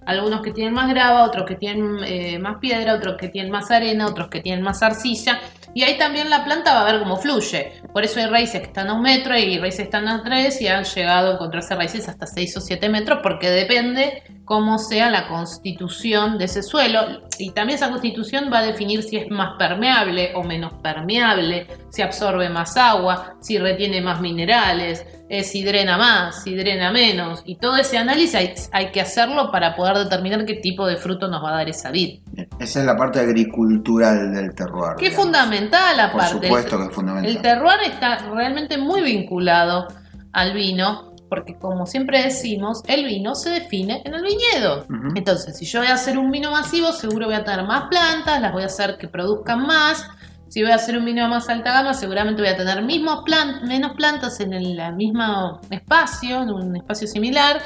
Algunos 0.05 0.41
que 0.41 0.51
tienen 0.51 0.75
más 0.75 0.87
grava, 0.89 1.23
otros 1.23 1.47
que 1.47 1.55
tienen 1.55 1.97
eh, 2.03 2.37
más 2.37 2.57
piedra, 2.59 2.93
otros 2.93 3.17
que 3.17 3.29
tienen 3.29 3.51
más 3.51 3.71
arena, 3.71 4.05
otros 4.05 4.27
que 4.27 4.41
tienen 4.41 4.63
más 4.63 4.83
arcilla. 4.83 5.39
Y 5.73 5.83
ahí 5.83 5.97
también 5.97 6.29
la 6.29 6.43
planta 6.43 6.73
va 6.73 6.81
a 6.81 6.91
ver 6.91 6.99
cómo 6.99 7.17
fluye. 7.17 7.81
Por 7.93 8.03
eso 8.03 8.19
hay 8.19 8.27
raíces 8.27 8.61
que 8.61 8.67
están 8.67 8.89
a 8.89 8.93
un 8.93 9.01
metro 9.01 9.37
y 9.37 9.57
raíces 9.57 9.79
que 9.79 9.83
están 9.83 10.07
a 10.07 10.21
tres 10.23 10.61
y 10.61 10.67
han 10.67 10.83
llegado 10.83 11.31
a 11.31 11.33
encontrarse 11.33 11.75
raíces 11.75 12.07
hasta 12.09 12.27
6 12.27 12.57
o 12.57 12.61
7 12.61 12.89
metros 12.89 13.19
porque 13.23 13.49
depende 13.49 14.23
cómo 14.51 14.79
sea 14.79 15.09
la 15.09 15.29
constitución 15.29 16.37
de 16.37 16.43
ese 16.43 16.61
suelo. 16.61 17.21
Y 17.39 17.51
también 17.51 17.77
esa 17.77 17.89
constitución 17.89 18.49
va 18.51 18.59
a 18.59 18.63
definir 18.63 19.01
si 19.01 19.15
es 19.15 19.31
más 19.31 19.55
permeable 19.57 20.33
o 20.35 20.43
menos 20.43 20.73
permeable, 20.83 21.67
si 21.89 22.01
absorbe 22.01 22.49
más 22.49 22.75
agua, 22.75 23.37
si 23.39 23.57
retiene 23.57 24.01
más 24.01 24.19
minerales, 24.19 25.05
eh, 25.29 25.45
si 25.45 25.63
drena 25.63 25.97
más, 25.97 26.43
si 26.43 26.53
drena 26.53 26.91
menos. 26.91 27.43
Y 27.45 27.59
todo 27.59 27.77
ese 27.77 27.97
análisis 27.97 28.35
hay, 28.35 28.53
hay 28.73 28.91
que 28.91 28.99
hacerlo 28.99 29.53
para 29.53 29.73
poder 29.73 29.99
determinar 29.99 30.43
qué 30.43 30.55
tipo 30.55 30.85
de 30.85 30.97
fruto 30.97 31.29
nos 31.29 31.41
va 31.41 31.51
a 31.51 31.55
dar 31.59 31.69
esa 31.69 31.89
vid. 31.89 32.19
Esa 32.59 32.81
es 32.81 32.85
la 32.85 32.97
parte 32.97 33.21
agricultural 33.21 34.33
del 34.33 34.53
terroir. 34.53 34.97
Que 34.97 35.07
es 35.07 35.15
fundamental 35.15 35.95
Por 36.11 36.19
aparte. 36.19 36.45
supuesto 36.45 36.77
que 36.77 36.83
es 36.87 36.91
fundamental. 36.93 37.31
El 37.31 37.41
terroir 37.41 37.79
está 37.85 38.17
realmente 38.17 38.77
muy 38.77 39.01
vinculado 39.01 39.87
al 40.33 40.53
vino, 40.53 41.10
porque 41.31 41.55
como 41.57 41.85
siempre 41.85 42.21
decimos, 42.21 42.81
el 42.87 43.05
vino 43.05 43.35
se 43.35 43.51
define 43.51 44.01
en 44.03 44.13
el 44.13 44.21
viñedo. 44.21 44.85
Entonces, 45.15 45.57
si 45.57 45.63
yo 45.65 45.79
voy 45.79 45.87
a 45.87 45.93
hacer 45.93 46.17
un 46.17 46.29
vino 46.29 46.51
masivo, 46.51 46.91
seguro 46.91 47.27
voy 47.27 47.35
a 47.35 47.45
tener 47.45 47.65
más 47.65 47.85
plantas, 47.89 48.41
las 48.41 48.51
voy 48.51 48.63
a 48.63 48.65
hacer 48.65 48.97
que 48.97 49.07
produzcan 49.07 49.65
más. 49.65 50.05
Si 50.49 50.61
voy 50.61 50.73
a 50.73 50.75
hacer 50.75 50.97
un 50.97 51.05
vino 51.05 51.25
más 51.29 51.47
alta 51.47 51.71
gama, 51.71 51.93
seguramente 51.93 52.41
voy 52.41 52.51
a 52.51 52.57
tener 52.57 52.83
mismos 52.83 53.23
plan- 53.23 53.61
menos 53.65 53.93
plantas 53.95 54.41
en 54.41 54.51
el 54.51 54.93
mismo 54.95 55.61
espacio, 55.69 56.41
en 56.41 56.49
un 56.49 56.75
espacio 56.75 57.07
similar, 57.07 57.61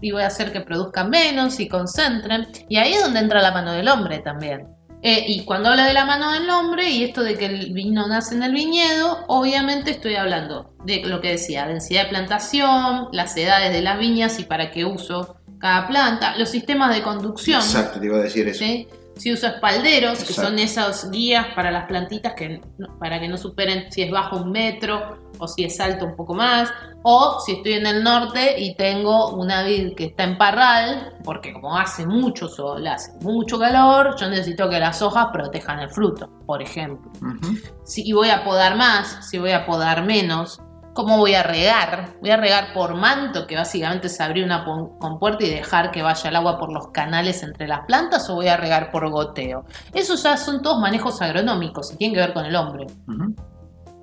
y 0.00 0.12
voy 0.12 0.22
a 0.22 0.28
hacer 0.28 0.50
que 0.50 0.62
produzcan 0.62 1.10
menos 1.10 1.60
y 1.60 1.68
concentren. 1.68 2.48
Y 2.70 2.78
ahí 2.78 2.94
es 2.94 3.02
donde 3.02 3.20
entra 3.20 3.42
la 3.42 3.52
mano 3.52 3.72
del 3.72 3.86
hombre 3.88 4.20
también. 4.20 4.66
Eh, 5.02 5.24
y 5.28 5.44
cuando 5.44 5.70
hablo 5.70 5.82
de 5.82 5.94
la 5.94 6.04
mano 6.04 6.32
del 6.32 6.48
hombre 6.50 6.90
y 6.90 7.04
esto 7.04 7.22
de 7.22 7.36
que 7.36 7.46
el 7.46 7.72
vino 7.72 8.06
nace 8.06 8.34
en 8.34 8.42
el 8.42 8.52
viñedo, 8.52 9.24
obviamente 9.28 9.92
estoy 9.92 10.16
hablando 10.16 10.74
de 10.84 11.02
lo 11.06 11.20
que 11.20 11.30
decía, 11.30 11.66
densidad 11.66 12.04
de 12.04 12.10
plantación, 12.10 13.08
las 13.12 13.36
edades 13.36 13.72
de 13.72 13.80
las 13.80 13.98
viñas 13.98 14.38
y 14.38 14.44
para 14.44 14.70
qué 14.70 14.84
uso 14.84 15.36
cada 15.58 15.86
planta, 15.86 16.36
los 16.36 16.50
sistemas 16.50 16.94
de 16.94 17.02
conducción. 17.02 17.60
Exacto, 17.60 18.00
te 18.00 18.06
iba 18.06 18.18
a 18.18 18.22
decir 18.22 18.48
eso. 18.48 18.58
¿sí? 18.58 18.88
Si 19.20 19.30
uso 19.30 19.48
espalderos, 19.48 20.24
que 20.24 20.32
son 20.32 20.58
esos 20.58 21.10
guías 21.10 21.48
para 21.54 21.70
las 21.70 21.84
plantitas 21.84 22.32
que 22.32 22.62
para 22.98 23.20
que 23.20 23.28
no 23.28 23.36
superen 23.36 23.92
si 23.92 24.00
es 24.00 24.10
bajo 24.10 24.38
un 24.38 24.50
metro 24.50 25.18
o 25.38 25.46
si 25.46 25.64
es 25.64 25.78
alto 25.78 26.06
un 26.06 26.16
poco 26.16 26.32
más, 26.32 26.72
o 27.02 27.38
si 27.44 27.52
estoy 27.52 27.74
en 27.74 27.86
el 27.86 28.02
norte 28.02 28.58
y 28.58 28.74
tengo 28.76 29.34
una 29.34 29.62
vid 29.62 29.94
que 29.94 30.06
está 30.06 30.24
en 30.24 30.38
parral, 30.38 31.18
porque 31.22 31.52
como 31.52 31.76
hace 31.76 32.06
mucho 32.06 32.48
sol, 32.48 32.86
hace 32.86 33.12
mucho 33.20 33.58
calor, 33.58 34.16
yo 34.18 34.30
necesito 34.30 34.70
que 34.70 34.80
las 34.80 35.02
hojas 35.02 35.26
protejan 35.34 35.80
el 35.80 35.90
fruto, 35.90 36.30
por 36.46 36.62
ejemplo. 36.62 37.12
Ujú. 37.20 37.58
Si 37.84 38.10
voy 38.14 38.30
a 38.30 38.42
podar 38.42 38.74
más, 38.76 39.28
si 39.28 39.38
voy 39.38 39.52
a 39.52 39.66
podar 39.66 40.02
menos, 40.06 40.62
¿cómo 40.94 41.18
voy 41.18 41.34
a 41.34 41.42
regar? 41.42 42.10
Voy 42.20 42.30
a 42.30 42.36
regar 42.36 42.72
por 42.72 42.94
manto, 42.94 43.46
que 43.46 43.56
básicamente 43.56 44.08
es 44.08 44.20
abrir 44.20 44.44
una 44.44 44.64
compuerta 44.64 45.44
y 45.44 45.50
dejar 45.50 45.90
que 45.90 46.02
vaya 46.02 46.28
el 46.30 46.36
agua 46.36 46.58
por 46.58 46.72
los 46.72 46.88
canales 46.88 47.42
entre 47.42 47.68
las 47.68 47.80
plantas, 47.86 48.28
o 48.30 48.34
voy 48.34 48.48
a 48.48 48.56
regar 48.56 48.90
por 48.90 49.08
goteo. 49.10 49.64
Esos 49.94 50.22
ya 50.22 50.36
son 50.36 50.62
todos 50.62 50.80
manejos 50.80 51.20
agronómicos 51.22 51.92
y 51.92 51.96
tienen 51.96 52.14
que 52.14 52.20
ver 52.20 52.32
con 52.32 52.44
el 52.44 52.56
hombre. 52.56 52.86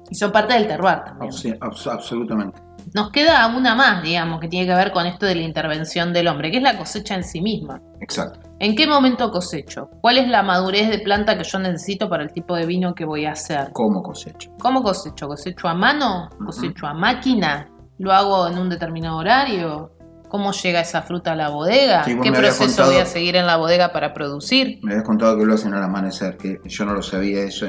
Y 0.09 0.15
son 0.15 0.31
parte 0.31 0.53
del 0.53 0.67
terroir 0.67 1.03
también. 1.03 1.33
Sí, 1.33 1.51
abs- 1.59 1.91
absolutamente. 1.91 2.61
Nos 2.93 3.11
queda 3.11 3.45
una 3.47 3.75
más, 3.75 4.01
digamos, 4.01 4.39
que 4.39 4.47
tiene 4.47 4.65
que 4.65 4.73
ver 4.73 4.93
con 4.93 5.05
esto 5.05 5.25
de 5.25 5.35
la 5.35 5.41
intervención 5.41 6.13
del 6.13 6.29
hombre, 6.29 6.49
que 6.49 6.57
es 6.57 6.63
la 6.63 6.77
cosecha 6.77 7.15
en 7.15 7.23
sí 7.25 7.41
misma. 7.41 7.81
Exacto. 7.99 8.39
¿En 8.59 8.75
qué 8.75 8.87
momento 8.87 9.29
cosecho? 9.31 9.89
¿Cuál 10.01 10.17
es 10.17 10.27
la 10.27 10.41
madurez 10.41 10.89
de 10.89 10.99
planta 10.99 11.37
que 11.37 11.43
yo 11.43 11.59
necesito 11.59 12.09
para 12.09 12.23
el 12.23 12.31
tipo 12.31 12.55
de 12.55 12.65
vino 12.65 12.95
que 12.95 13.05
voy 13.05 13.25
a 13.25 13.33
hacer? 13.33 13.69
¿Cómo 13.73 14.01
cosecho? 14.01 14.51
¿Cómo 14.59 14.81
cosecho? 14.81 15.27
¿Cosecho 15.27 15.67
a 15.67 15.75
mano? 15.75 16.29
¿Cosecho 16.43 16.87
a 16.87 16.93
máquina? 16.93 17.67
¿Lo 17.99 18.11
hago 18.11 18.47
en 18.47 18.57
un 18.57 18.69
determinado 18.69 19.17
horario? 19.17 19.91
¿Cómo 20.27 20.51
llega 20.51 20.81
esa 20.81 21.03
fruta 21.03 21.33
a 21.33 21.35
la 21.35 21.49
bodega? 21.49 22.03
Sí, 22.03 22.17
¿Qué 22.21 22.31
proceso 22.31 22.65
contado- 22.65 22.91
voy 22.91 22.99
a 23.01 23.05
seguir 23.05 23.35
en 23.35 23.45
la 23.45 23.57
bodega 23.57 23.93
para 23.93 24.13
producir? 24.13 24.79
Me 24.81 24.91
habías 24.93 25.05
contado 25.07 25.37
que 25.37 25.45
lo 25.45 25.53
hacen 25.53 25.73
al 25.75 25.83
amanecer, 25.83 26.35
que 26.35 26.59
yo 26.65 26.83
no 26.85 26.93
lo 26.93 27.01
sabía 27.03 27.43
eso 27.43 27.67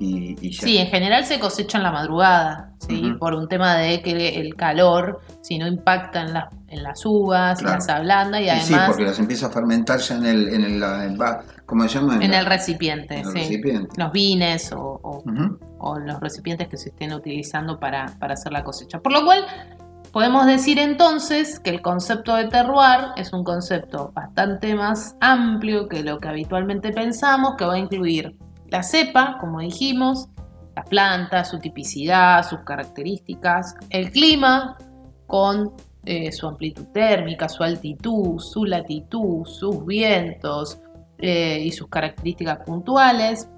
y, 0.00 0.36
y 0.40 0.50
ya. 0.50 0.62
Sí, 0.62 0.78
en 0.78 0.86
general 0.88 1.24
se 1.26 1.38
cosecha 1.38 1.76
en 1.78 1.84
la 1.84 1.92
madrugada, 1.92 2.72
¿sí? 2.78 3.12
Por 3.18 3.34
un 3.34 3.48
tema 3.48 3.76
de 3.76 4.00
que 4.02 4.40
el 4.40 4.54
calor, 4.56 5.20
si 5.42 5.58
no 5.58 5.66
impacta 5.66 6.22
en, 6.22 6.32
las- 6.32 6.48
en 6.68 6.82
las 6.82 7.04
uvas, 7.04 7.58
Claro. 7.58 7.74
las 7.76 7.88
ablanda 7.88 8.40
y, 8.40 8.44
Y 8.48 8.60
sí, 8.60 8.72
además 8.72 8.88
porque 8.88 9.04
las 9.04 9.18
empieza 9.18 9.46
a 9.46 9.50
fermentar 9.50 9.98
ya 10.00 10.16
en 10.16 10.24
el, 10.26 10.48
en 10.48 10.64
el, 10.64 10.82
en 10.82 11.18
¿cómo 11.66 11.82
se 11.86 11.98
llama? 11.98 12.18
en 12.24 12.30
la- 12.30 12.38
el 12.40 12.46
recipiente, 12.46 13.14
en 13.18 13.26
el 13.26 13.32
sí. 13.32 13.38
recipiente. 13.40 14.00
los 14.00 14.10
vines 14.12 14.72
o, 14.72 14.80
o- 15.02 15.22
o 15.78 15.98
los 15.98 16.18
recipientes 16.20 16.66
que 16.68 16.76
se 16.78 16.88
estén 16.88 17.12
utilizando 17.12 17.78
para, 17.78 18.06
para 18.18 18.34
hacer 18.34 18.52
la 18.52 18.64
cosecha. 18.64 19.00
Por 19.00 19.12
lo 19.12 19.24
cual, 19.24 19.44
podemos 20.12 20.46
decir 20.46 20.78
entonces 20.78 21.60
que 21.60 21.70
el 21.70 21.82
concepto 21.82 22.34
de 22.36 22.48
terroir 22.48 23.08
es 23.16 23.32
un 23.32 23.44
concepto 23.44 24.12
bastante 24.14 24.74
más 24.74 25.14
amplio 25.20 25.88
que 25.88 26.02
lo 26.02 26.18
que 26.20 26.28
habitualmente 26.28 26.90
pensamos, 26.92 27.54
que 27.56 27.64
va 27.66 27.74
a 27.74 27.78
incluir 27.78 28.34
la 28.70 28.82
cepa, 28.82 29.36
como 29.40 29.60
dijimos, 29.60 30.28
la 30.76 30.84
planta, 30.84 31.44
su 31.44 31.58
tipicidad, 31.58 32.48
sus 32.48 32.60
características, 32.60 33.74
el 33.90 34.10
clima 34.10 34.78
con 35.26 35.72
eh, 36.04 36.32
su 36.32 36.46
amplitud 36.46 36.86
térmica, 36.94 37.48
su 37.48 37.62
altitud, 37.62 38.38
su 38.38 38.64
latitud, 38.64 39.44
sus 39.44 39.84
vientos 39.84 40.78
eh, 41.18 41.60
y 41.62 41.72
sus 41.72 41.88
características 41.88 42.60
puntuales. 42.64 43.48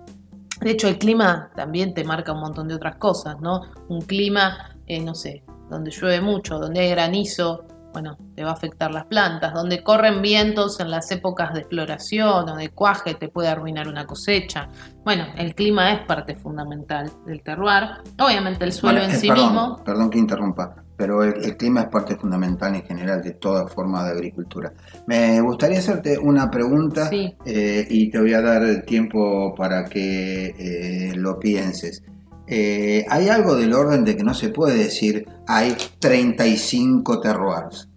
De 0.61 0.71
hecho, 0.71 0.89
el 0.89 0.99
clima 0.99 1.51
también 1.55 1.95
te 1.95 2.05
marca 2.05 2.33
un 2.33 2.41
montón 2.41 2.69
de 2.69 2.75
otras 2.75 2.97
cosas, 2.97 3.41
¿no? 3.41 3.63
Un 3.89 4.01
clima, 4.01 4.77
eh, 4.87 5.01
no 5.01 5.15
sé, 5.15 5.45
donde 5.69 5.91
llueve 5.91 6.21
mucho, 6.21 6.59
donde 6.59 6.81
hay 6.81 6.91
granizo, 6.91 7.65
bueno, 7.93 8.17
te 8.35 8.43
va 8.45 8.51
a 8.51 8.55
afectar 8.55 8.91
las 8.93 9.05
plantas. 9.07 9.53
Donde 9.55 9.83
corren 9.83 10.23
vientos 10.23 10.81
en 10.81 10.91
las 10.91 11.11
épocas 11.11 11.53
de 11.55 11.65
floración 11.65 12.49
o 12.49 12.57
de 12.57 12.71
cuaje, 12.71 13.15
te 13.15 13.29
puede 13.29 13.49
arruinar 13.49 13.89
una 13.89 14.07
cosecha. 14.07 14.69
Bueno, 15.05 15.27
el 15.37 15.55
clima 15.55 15.93
es 15.93 16.07
parte 16.07 16.37
fundamental 16.37 17.11
del 17.27 17.43
terroir. 17.43 17.85
Obviamente 18.19 18.65
el 18.65 18.73
suelo 18.73 18.99
Bueno, 18.99 19.11
en 19.11 19.17
eh, 19.17 19.21
sí 19.21 19.29
perdón, 19.29 19.45
mismo. 19.47 19.83
Perdón 19.85 20.11
que 20.11 20.19
interrumpa, 20.19 20.75
pero 20.97 21.23
el, 21.23 21.45
el 21.45 21.57
clima 21.57 21.83
es 21.83 21.89
parte 21.89 22.17
fundamental 22.17 22.75
en 22.75 22.83
general 22.85 23.23
de 23.23 23.33
toda 23.33 23.67
forma 23.67 24.05
de 24.05 24.11
agricultura. 24.13 24.73
Me 25.07 25.41
gustaría 25.41 25.79
hacerte 25.79 26.19
una 26.19 26.51
pregunta 26.51 27.09
Sí. 27.09 27.35
eh, 27.45 27.87
y 27.91 28.11
te 28.11 28.19
voy 28.21 28.33
a 28.35 28.41
dar 28.41 28.83
tiempo 28.83 29.55
para 29.55 29.85
que 29.85 30.55
eh, 30.59 31.13
lo 31.17 31.39
pienses. 31.39 32.03
Eh, 32.47 33.05
hay 33.09 33.29
algo 33.29 33.55
del 33.55 33.73
orden 33.73 34.05
de 34.05 34.17
que 34.17 34.25
no 34.25 34.35
se 34.35 34.49
puede 34.49 34.77
decir 34.77 35.27
hay 35.47 35.77
35 35.99 37.21
terroirs. 37.21 37.89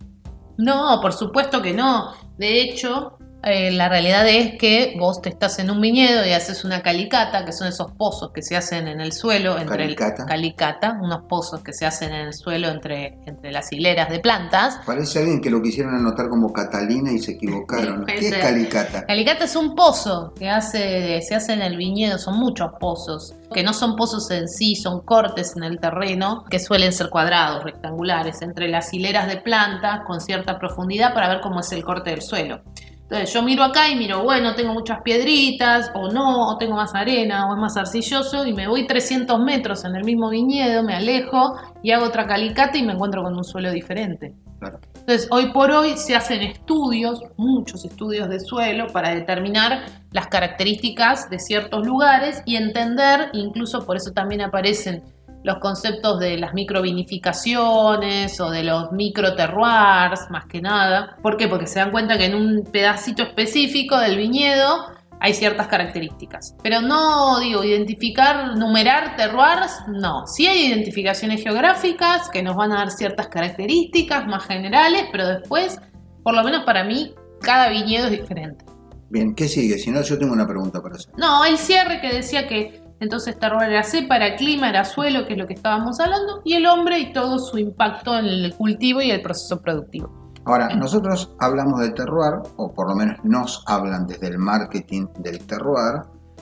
No, 0.58 1.00
por 1.02 1.14
supuesto 1.14 1.62
que 1.62 1.74
no. 1.74 2.12
De 2.38 2.62
hecho, 2.62 3.15
eh, 3.46 3.72
la 3.72 3.90
realidad 3.90 4.28
es 4.28 4.58
que 4.58 4.96
vos 4.98 5.22
te 5.22 5.30
estás 5.30 5.60
en 5.60 5.70
un 5.70 5.80
viñedo 5.80 6.26
y 6.26 6.32
haces 6.32 6.66
una 6.66 6.82
calicata, 6.82 7.46
que 7.46 7.52
son 7.52 7.68
esos 7.68 7.92
pozos 7.92 8.32
que 8.34 8.42
se 8.42 8.58
hacen 8.58 8.88
en 8.88 9.00
el 9.00 9.14
suelo, 9.14 9.60
entre 9.60 9.78
Calicata. 9.78 10.24
el 10.24 10.28
calicata, 10.28 11.00
unos 11.00 11.26
pozos 11.30 11.62
que 11.62 11.72
se 11.72 11.86
hacen 11.86 12.12
en 12.12 12.28
el 12.28 12.34
suelo 12.34 12.70
entre, 12.70 13.20
entre 13.28 13.52
las 13.52 13.72
hileras 13.72 14.10
de 14.10 14.20
plantas. 14.20 14.80
Parece 14.84 15.20
alguien 15.20 15.42
que 15.42 15.52
lo 15.52 15.62
quisieron 15.62 15.94
anotar 15.94 16.28
como 16.28 16.52
Catalina 16.52 17.12
y 17.12 17.20
se 17.20 17.34
equivocaron. 17.34 18.04
¿Qué 18.08 18.18
es 18.18 18.36
calicata? 18.36 19.06
Calicata 19.06 19.46
es 19.46 19.56
un 19.56 19.76
pozo 19.76 20.34
que 20.34 20.50
hace, 20.50 21.22
se 21.22 21.36
hace 21.36 21.54
en 21.54 21.62
el 21.62 21.78
viñedo, 21.78 22.18
son 22.18 22.40
muchos 22.40 22.72
pozos, 22.80 23.36
que 23.54 23.62
no 23.62 23.74
son 23.74 23.96
pozos 23.96 24.32
en 24.32 24.50
sí, 24.50 24.76
son 24.76 25.02
cortes 25.02 25.56
en 25.56 25.64
el 25.64 25.80
terreno, 25.80 26.46
que 26.50 26.58
suelen 26.58 26.92
ser 26.94 27.12
cuadrados, 27.12 27.64
rectangulares, 27.64 28.42
entre 28.42 28.70
las 28.70 28.92
hileras 28.92 29.28
de 29.28 29.38
plantas 29.38 30.02
con 30.08 30.20
cierta 30.20 30.58
profundidad 30.58 31.14
para 31.14 31.30
ver 31.30 31.42
cómo 31.42 31.60
es 31.60 31.72
el 31.74 31.84
corte 31.84 32.10
del 32.10 32.24
suelo. 32.24 32.62
Entonces 33.06 33.32
yo 33.32 33.44
miro 33.44 33.64
acá 33.64 33.88
y 33.88 33.96
miro, 33.96 34.24
bueno, 34.24 34.56
tengo 34.56 34.74
muchas 34.74 35.02
piedritas, 35.04 35.92
o 35.94 36.12
no, 36.12 36.50
o 36.50 36.58
tengo 36.58 36.76
más 36.76 36.96
arena, 36.96 37.48
o 37.48 37.54
es 37.54 37.60
más 37.60 37.78
arcilloso, 37.78 38.48
y 38.48 38.54
me 38.54 38.68
voy 38.68 38.88
300 38.88 39.40
metros 39.42 39.86
en 39.86 39.96
el 39.96 40.04
mismo 40.04 40.30
viñedo, 40.30 40.82
me 40.82 40.96
alejo 40.96 41.56
y 41.84 41.92
hago 41.92 42.06
otra 42.06 42.26
calicata 42.26 42.80
y 42.80 42.84
me 42.84 42.94
encuentro 42.94 43.22
con 43.22 43.36
un 43.36 43.44
suelo 43.44 43.72
diferente. 43.72 44.34
Claro. 44.58 44.80
Entonces, 44.96 45.28
hoy 45.30 45.52
por 45.52 45.70
hoy 45.70 45.98
se 45.98 46.16
hacen 46.16 46.42
estudios, 46.42 47.22
muchos 47.38 47.86
estudios 47.86 48.28
de 48.28 48.40
suelo, 48.40 48.88
para 48.88 49.14
determinar 49.14 49.86
las 50.12 50.26
características 50.26 51.30
de 51.30 51.38
ciertos 51.38 51.86
lugares 51.86 52.42
y 52.46 52.56
entender, 52.56 53.30
incluso 53.34 53.86
por 53.86 53.98
eso 53.98 54.14
también 54.14 54.42
aparecen 54.42 55.04
los 55.46 55.60
conceptos 55.60 56.20
de 56.20 56.38
las 56.38 56.56
microvinificaciones 56.56 58.40
o 58.42 58.50
de 58.50 58.64
los 58.64 58.92
microterroirs, 58.92 60.30
más 60.32 60.46
que 60.48 60.60
nada. 60.60 61.18
¿Por 61.22 61.38
qué? 61.38 61.48
Porque 61.48 61.68
se 61.68 61.80
dan 61.80 61.92
cuenta 61.92 62.18
que 62.18 62.26
en 62.26 62.36
un 62.36 62.64
pedacito 62.64 63.22
específico 63.22 63.96
del 64.00 64.18
viñedo 64.18 64.88
hay 65.20 65.36
ciertas 65.36 65.68
características. 65.68 66.56
Pero 66.64 66.82
no 66.82 67.40
digo 67.40 67.64
identificar, 67.64 68.58
numerar 68.58 69.16
terroirs, 69.16 69.72
no. 69.88 70.26
Sí 70.26 70.48
hay 70.48 70.66
identificaciones 70.66 71.44
geográficas 71.44 72.28
que 72.30 72.42
nos 72.42 72.56
van 72.56 72.72
a 72.72 72.78
dar 72.78 72.92
ciertas 72.92 73.28
características 73.28 74.26
más 74.26 74.46
generales, 74.46 75.06
pero 75.12 75.28
después, 75.28 75.80
por 76.24 76.34
lo 76.34 76.44
menos 76.44 76.64
para 76.66 76.84
mí, 76.84 77.14
cada 77.40 77.70
viñedo 77.70 78.08
es 78.08 78.20
diferente. 78.20 78.66
Bien, 79.12 79.36
¿qué 79.36 79.48
sigue? 79.48 79.78
Si 79.78 79.92
no, 79.92 80.02
yo 80.02 80.18
tengo 80.18 80.34
una 80.34 80.48
pregunta 80.48 80.82
para 80.82 80.96
hacer. 80.96 81.14
No, 81.18 81.46
el 81.46 81.60
cierre 81.60 82.02
que 82.02 82.12
decía 82.12 82.48
que 82.48 82.85
entonces 83.06 83.40
terroir 83.40 83.70
era 83.70 83.84
cepa, 83.84 84.18
era 84.18 84.36
clima, 84.36 84.70
era 84.70 84.84
suelo, 84.84 85.26
que 85.26 85.34
es 85.34 85.40
lo 85.40 85.48
que 85.48 85.54
estábamos 85.54 86.00
hablando, 86.00 86.42
y 86.44 86.54
el 86.54 86.66
hombre 86.66 87.00
y 87.00 87.14
todo 87.14 87.40
su 87.40 87.58
impacto 87.58 88.18
en 88.18 88.26
el 88.26 88.54
cultivo 88.56 89.02
y 89.02 89.12
el 89.12 89.22
proceso 89.22 89.62
productivo. 89.62 90.12
Ahora, 90.44 90.76
nosotros 90.76 91.34
hablamos 91.40 91.80
del 91.80 91.94
terroir, 91.94 92.42
o 92.58 92.72
por 92.72 92.90
lo 92.90 92.96
menos 92.96 93.18
nos 93.24 93.64
hablan 93.66 94.06
desde 94.06 94.28
el 94.28 94.38
marketing 94.38 95.08
del 95.20 95.40
terroir, 95.46 96.02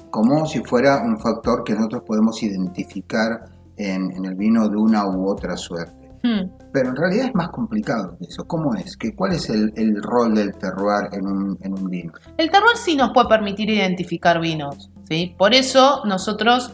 como 0.10 0.46
si 0.46 0.63
fuera 0.63 1.01
un 1.03 1.17
factor 1.20 1.63
que 1.63 1.74
nosotros 1.74 2.03
podemos 2.05 2.43
identificar 2.43 3.46
en, 3.77 4.12
en 4.12 4.25
el 4.25 4.36
vino 4.36 4.67
de 4.67 4.75
una 4.75 5.08
u 5.08 5.27
otra 5.27 5.55
suerte. 5.58 6.03
Hmm. 6.24 6.50
Pero 6.72 6.89
en 6.89 6.96
realidad 6.96 7.27
es 7.27 7.36
más 7.36 7.50
complicado 7.50 8.17
que 8.17 8.25
eso. 8.25 8.46
¿Cómo 8.46 8.74
es? 8.75 8.96
¿Que, 8.96 9.13
¿Cuál 9.13 9.34
es 9.34 9.50
el, 9.50 9.74
el 9.75 10.01
rol 10.01 10.36
del 10.36 10.53
terroir 10.55 11.10
en 11.12 11.27
un, 11.27 11.58
en 11.62 11.74
un 11.74 11.89
vino? 11.89 12.13
El 12.38 12.50
terroir 12.50 12.77
sí 12.77 12.96
nos 12.96 13.12
puede 13.12 13.27
permitir 13.27 13.70
identificar 13.70 14.39
vinos, 14.39 14.89
¿sí? 15.08 15.36
Por 15.38 15.54
eso 15.54 16.02
nosotros, 16.06 16.72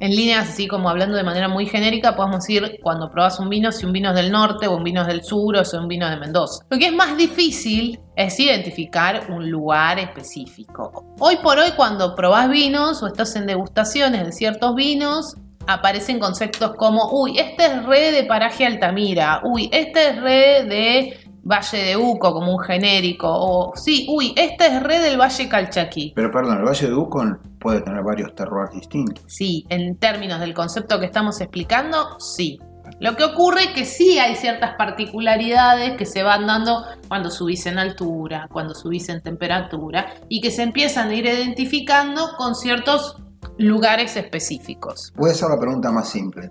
en 0.00 0.10
líneas 0.10 0.48
así 0.48 0.66
como 0.66 0.88
hablando 0.88 1.16
de 1.16 1.22
manera 1.22 1.48
muy 1.48 1.66
genérica, 1.66 2.16
podemos 2.16 2.40
decir 2.46 2.78
cuando 2.82 3.10
probas 3.10 3.38
un 3.38 3.48
vino 3.48 3.70
si 3.72 3.86
un 3.86 3.92
vino 3.92 4.10
es 4.10 4.14
del 4.16 4.32
norte 4.32 4.66
o 4.66 4.76
un 4.76 4.84
vino 4.84 5.02
es 5.02 5.06
del 5.06 5.22
sur 5.22 5.56
o 5.56 5.64
si 5.64 5.76
un 5.76 5.88
vino 5.88 6.06
es 6.06 6.12
de 6.12 6.18
Mendoza. 6.18 6.64
Lo 6.70 6.78
que 6.78 6.86
es 6.86 6.92
más 6.92 7.16
difícil 7.16 8.00
es 8.16 8.38
identificar 8.38 9.26
un 9.30 9.50
lugar 9.50 9.98
específico. 9.98 11.14
Hoy 11.18 11.36
por 11.42 11.58
hoy 11.58 11.70
cuando 11.76 12.14
probás 12.14 12.50
vinos 12.50 13.02
o 13.02 13.06
estás 13.06 13.36
en 13.36 13.46
degustaciones 13.46 14.24
de 14.24 14.32
ciertos 14.32 14.74
vinos, 14.74 15.36
aparecen 15.66 16.18
conceptos 16.18 16.74
como, 16.76 17.10
uy, 17.12 17.38
este 17.38 17.66
es 17.66 17.84
re 17.84 18.12
de 18.12 18.24
paraje 18.24 18.66
Altamira, 18.66 19.40
uy, 19.44 19.68
este 19.72 20.08
es 20.08 20.20
re 20.20 20.64
de 20.64 21.16
Valle 21.44 21.78
de 21.78 21.96
Uco 21.96 22.32
como 22.32 22.52
un 22.52 22.62
genérico, 22.62 23.28
o 23.28 23.72
sí, 23.76 24.06
uy, 24.08 24.32
este 24.36 24.66
es 24.66 24.82
re 24.82 25.00
del 25.00 25.20
Valle 25.20 25.48
Calchaquí. 25.48 26.12
Pero 26.14 26.30
perdón, 26.30 26.58
el 26.58 26.64
Valle 26.64 26.86
de 26.86 26.94
Ucon 26.94 27.38
puede 27.58 27.80
tener 27.80 28.02
varios 28.02 28.34
terroirs 28.34 28.72
distintos. 28.72 29.24
Sí, 29.26 29.66
en 29.68 29.96
términos 29.96 30.40
del 30.40 30.54
concepto 30.54 31.00
que 31.00 31.06
estamos 31.06 31.40
explicando, 31.40 32.20
sí. 32.20 32.60
Lo 33.00 33.16
que 33.16 33.24
ocurre 33.24 33.64
es 33.64 33.70
que 33.70 33.84
sí 33.84 34.18
hay 34.18 34.36
ciertas 34.36 34.76
particularidades 34.76 35.96
que 35.96 36.06
se 36.06 36.22
van 36.22 36.46
dando 36.46 36.84
cuando 37.08 37.30
subís 37.30 37.66
en 37.66 37.78
altura, 37.78 38.48
cuando 38.52 38.74
subís 38.74 39.08
en 39.08 39.20
temperatura 39.20 40.14
y 40.28 40.40
que 40.40 40.52
se 40.52 40.62
empiezan 40.62 41.08
a 41.08 41.14
ir 41.14 41.26
identificando 41.26 42.36
con 42.36 42.54
ciertos 42.54 43.16
lugares 43.58 44.16
específicos. 44.16 45.12
Voy 45.16 45.30
a 45.30 45.32
hacer 45.32 45.48
la 45.48 45.58
pregunta 45.58 45.90
más 45.90 46.08
simple. 46.08 46.50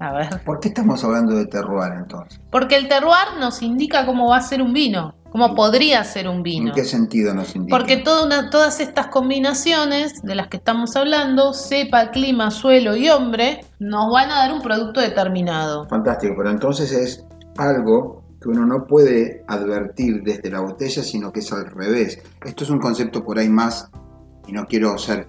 A 0.00 0.12
ver. 0.14 0.42
¿Por 0.44 0.60
qué 0.60 0.68
estamos 0.68 1.04
hablando 1.04 1.34
de 1.36 1.44
terroir 1.46 1.92
entonces? 1.92 2.40
Porque 2.50 2.76
el 2.76 2.88
terroir 2.88 3.38
nos 3.38 3.60
indica 3.62 4.06
cómo 4.06 4.30
va 4.30 4.38
a 4.38 4.40
ser 4.40 4.62
un 4.62 4.72
vino, 4.72 5.14
cómo 5.30 5.54
podría 5.54 6.02
ser 6.04 6.26
un 6.26 6.42
vino. 6.42 6.68
¿En 6.68 6.74
qué 6.74 6.84
sentido 6.86 7.34
nos 7.34 7.54
indica? 7.54 7.76
Porque 7.76 7.98
toda 7.98 8.24
una- 8.24 8.48
todas 8.48 8.80
estas 8.80 9.08
combinaciones 9.08 10.14
de 10.22 10.34
las 10.34 10.48
que 10.48 10.56
estamos 10.56 10.96
hablando, 10.96 11.52
cepa, 11.52 12.10
clima, 12.12 12.50
suelo 12.50 12.96
y 12.96 13.10
hombre, 13.10 13.60
nos 13.78 14.10
van 14.10 14.30
a 14.30 14.36
dar 14.36 14.52
un 14.54 14.62
producto 14.62 15.00
determinado. 15.00 15.86
Fantástico, 15.88 16.34
pero 16.36 16.50
entonces 16.50 16.92
es 16.92 17.26
algo 17.58 18.24
que 18.40 18.48
uno 18.48 18.64
no 18.64 18.86
puede 18.86 19.44
advertir 19.48 20.22
desde 20.24 20.50
la 20.50 20.60
botella, 20.60 21.02
sino 21.02 21.30
que 21.30 21.40
es 21.40 21.52
al 21.52 21.66
revés. 21.66 22.22
Esto 22.42 22.64
es 22.64 22.70
un 22.70 22.78
concepto 22.78 23.22
por 23.22 23.38
ahí 23.38 23.50
más, 23.50 23.90
y 24.48 24.52
no 24.52 24.64
quiero 24.64 24.96
ser 24.96 25.28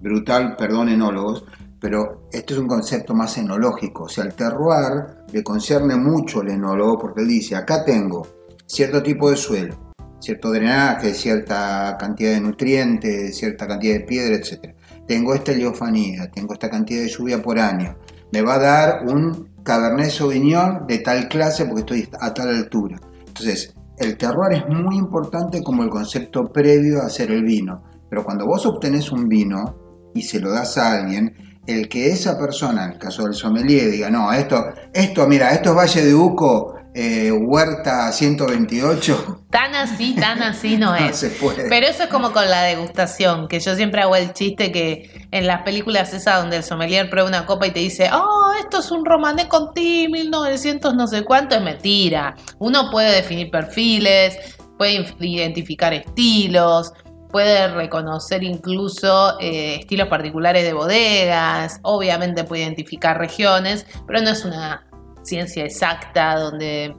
brutal, 0.00 0.54
perdón 0.56 0.90
enólogos, 0.90 1.44
pero 1.86 2.26
esto 2.32 2.52
es 2.52 2.58
un 2.58 2.66
concepto 2.66 3.14
más 3.14 3.38
enológico. 3.38 4.06
O 4.06 4.08
sea, 4.08 4.24
el 4.24 4.34
terroir 4.34 5.06
le 5.32 5.44
concierne 5.44 5.94
mucho 5.94 6.40
al 6.40 6.48
enólogo 6.48 6.98
porque 6.98 7.20
él 7.20 7.28
dice, 7.28 7.54
acá 7.54 7.84
tengo 7.84 8.26
cierto 8.66 9.00
tipo 9.04 9.30
de 9.30 9.36
suelo, 9.36 9.94
cierto 10.18 10.50
drenaje, 10.50 11.14
cierta 11.14 11.96
cantidad 11.96 12.32
de 12.32 12.40
nutrientes, 12.40 13.36
cierta 13.36 13.68
cantidad 13.68 13.98
de 13.98 14.00
piedra, 14.00 14.34
etc. 14.34 14.74
Tengo 15.06 15.32
esta 15.32 15.52
heliofanía, 15.52 16.28
tengo 16.28 16.54
esta 16.54 16.68
cantidad 16.68 17.02
de 17.02 17.08
lluvia 17.08 17.40
por 17.40 17.56
año. 17.56 17.96
Me 18.32 18.42
va 18.42 18.54
a 18.54 18.58
dar 18.58 19.06
un 19.06 19.54
Cabernet 19.62 20.10
Sauvignon 20.10 20.88
de 20.88 20.98
tal 20.98 21.28
clase 21.28 21.66
porque 21.66 21.82
estoy 21.82 22.08
a 22.20 22.34
tal 22.34 22.48
altura. 22.48 22.98
Entonces, 23.28 23.76
el 23.96 24.16
terroir 24.16 24.54
es 24.54 24.68
muy 24.68 24.96
importante 24.96 25.62
como 25.62 25.84
el 25.84 25.90
concepto 25.90 26.52
previo 26.52 27.00
a 27.00 27.06
hacer 27.06 27.30
el 27.30 27.44
vino. 27.44 27.84
Pero 28.10 28.24
cuando 28.24 28.44
vos 28.44 28.66
obtenés 28.66 29.12
un 29.12 29.28
vino 29.28 30.10
y 30.16 30.22
se 30.22 30.40
lo 30.40 30.50
das 30.50 30.78
a 30.78 30.92
alguien, 30.94 31.45
el 31.66 31.88
que 31.88 32.08
esa 32.08 32.38
persona, 32.38 32.84
en 32.84 32.92
el 32.92 32.98
caso 32.98 33.24
del 33.24 33.34
sommelier, 33.34 33.90
diga, 33.90 34.10
no, 34.10 34.32
esto, 34.32 34.72
esto, 34.92 35.26
mira, 35.26 35.52
esto 35.52 35.70
es 35.70 35.76
Valle 35.76 36.04
de 36.04 36.14
Uco, 36.14 36.76
eh, 36.94 37.30
Huerta 37.30 38.10
128, 38.10 39.42
Tan 39.50 39.74
así, 39.74 40.14
tan 40.14 40.42
así 40.42 40.76
no 40.76 40.90
no 40.90 40.96
es. 40.96 41.16
se 41.16 41.30
puede. 41.30 41.68
Pero 41.68 41.86
eso 41.86 42.04
es 42.04 42.08
como 42.08 42.32
con 42.32 42.48
la 42.48 42.62
degustación, 42.62 43.48
que 43.48 43.60
yo 43.60 43.74
siempre 43.74 44.02
hago 44.02 44.16
el 44.16 44.32
chiste 44.32 44.72
que 44.72 45.26
en 45.30 45.46
las 45.46 45.62
películas 45.62 46.12
esas 46.14 46.40
donde 46.40 46.56
el 46.56 46.62
sommelier 46.62 47.08
prueba 47.10 47.28
una 47.28 47.46
copa 47.46 47.66
y 47.66 47.70
te 47.70 47.80
dice, 47.80 48.10
oh, 48.12 48.52
esto 48.58 48.78
es 48.78 48.90
un 48.90 49.04
romané 49.04 49.48
Conti 49.48 50.08
1900 50.08 50.94
no 50.94 51.06
sé 51.06 51.24
cuánto, 51.24 51.54
es 51.54 51.62
mentira. 51.62 52.34
Uno 52.58 52.90
puede 52.90 53.14
definir 53.14 53.50
perfiles, 53.50 54.38
puede 54.78 55.06
identificar 55.20 55.92
estilos, 55.94 56.92
puede 57.30 57.68
reconocer 57.74 58.42
incluso 58.42 59.38
eh, 59.40 59.76
estilos 59.80 60.08
particulares 60.08 60.64
de 60.64 60.72
bodegas, 60.72 61.80
obviamente 61.82 62.44
puede 62.44 62.62
identificar 62.62 63.18
regiones, 63.18 63.86
pero 64.06 64.20
no 64.20 64.30
es 64.30 64.44
una 64.44 64.86
ciencia 65.22 65.64
exacta 65.64 66.38
donde 66.38 66.94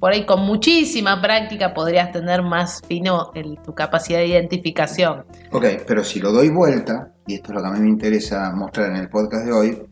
por 0.00 0.12
ahí 0.12 0.26
con 0.26 0.42
muchísima 0.42 1.20
práctica 1.20 1.72
podrías 1.72 2.12
tener 2.12 2.42
más 2.42 2.82
fino 2.86 3.30
tu 3.64 3.74
capacidad 3.74 4.18
de 4.18 4.26
identificación. 4.26 5.24
Ok, 5.52 5.64
pero 5.86 6.04
si 6.04 6.20
lo 6.20 6.32
doy 6.32 6.50
vuelta, 6.50 7.12
y 7.26 7.34
esto 7.34 7.48
es 7.50 7.56
lo 7.56 7.62
que 7.62 7.68
a 7.68 7.72
mí 7.72 7.80
me 7.80 7.88
interesa 7.88 8.52
mostrar 8.54 8.90
en 8.90 8.96
el 8.96 9.08
podcast 9.08 9.46
de 9.46 9.52
hoy, 9.52 9.82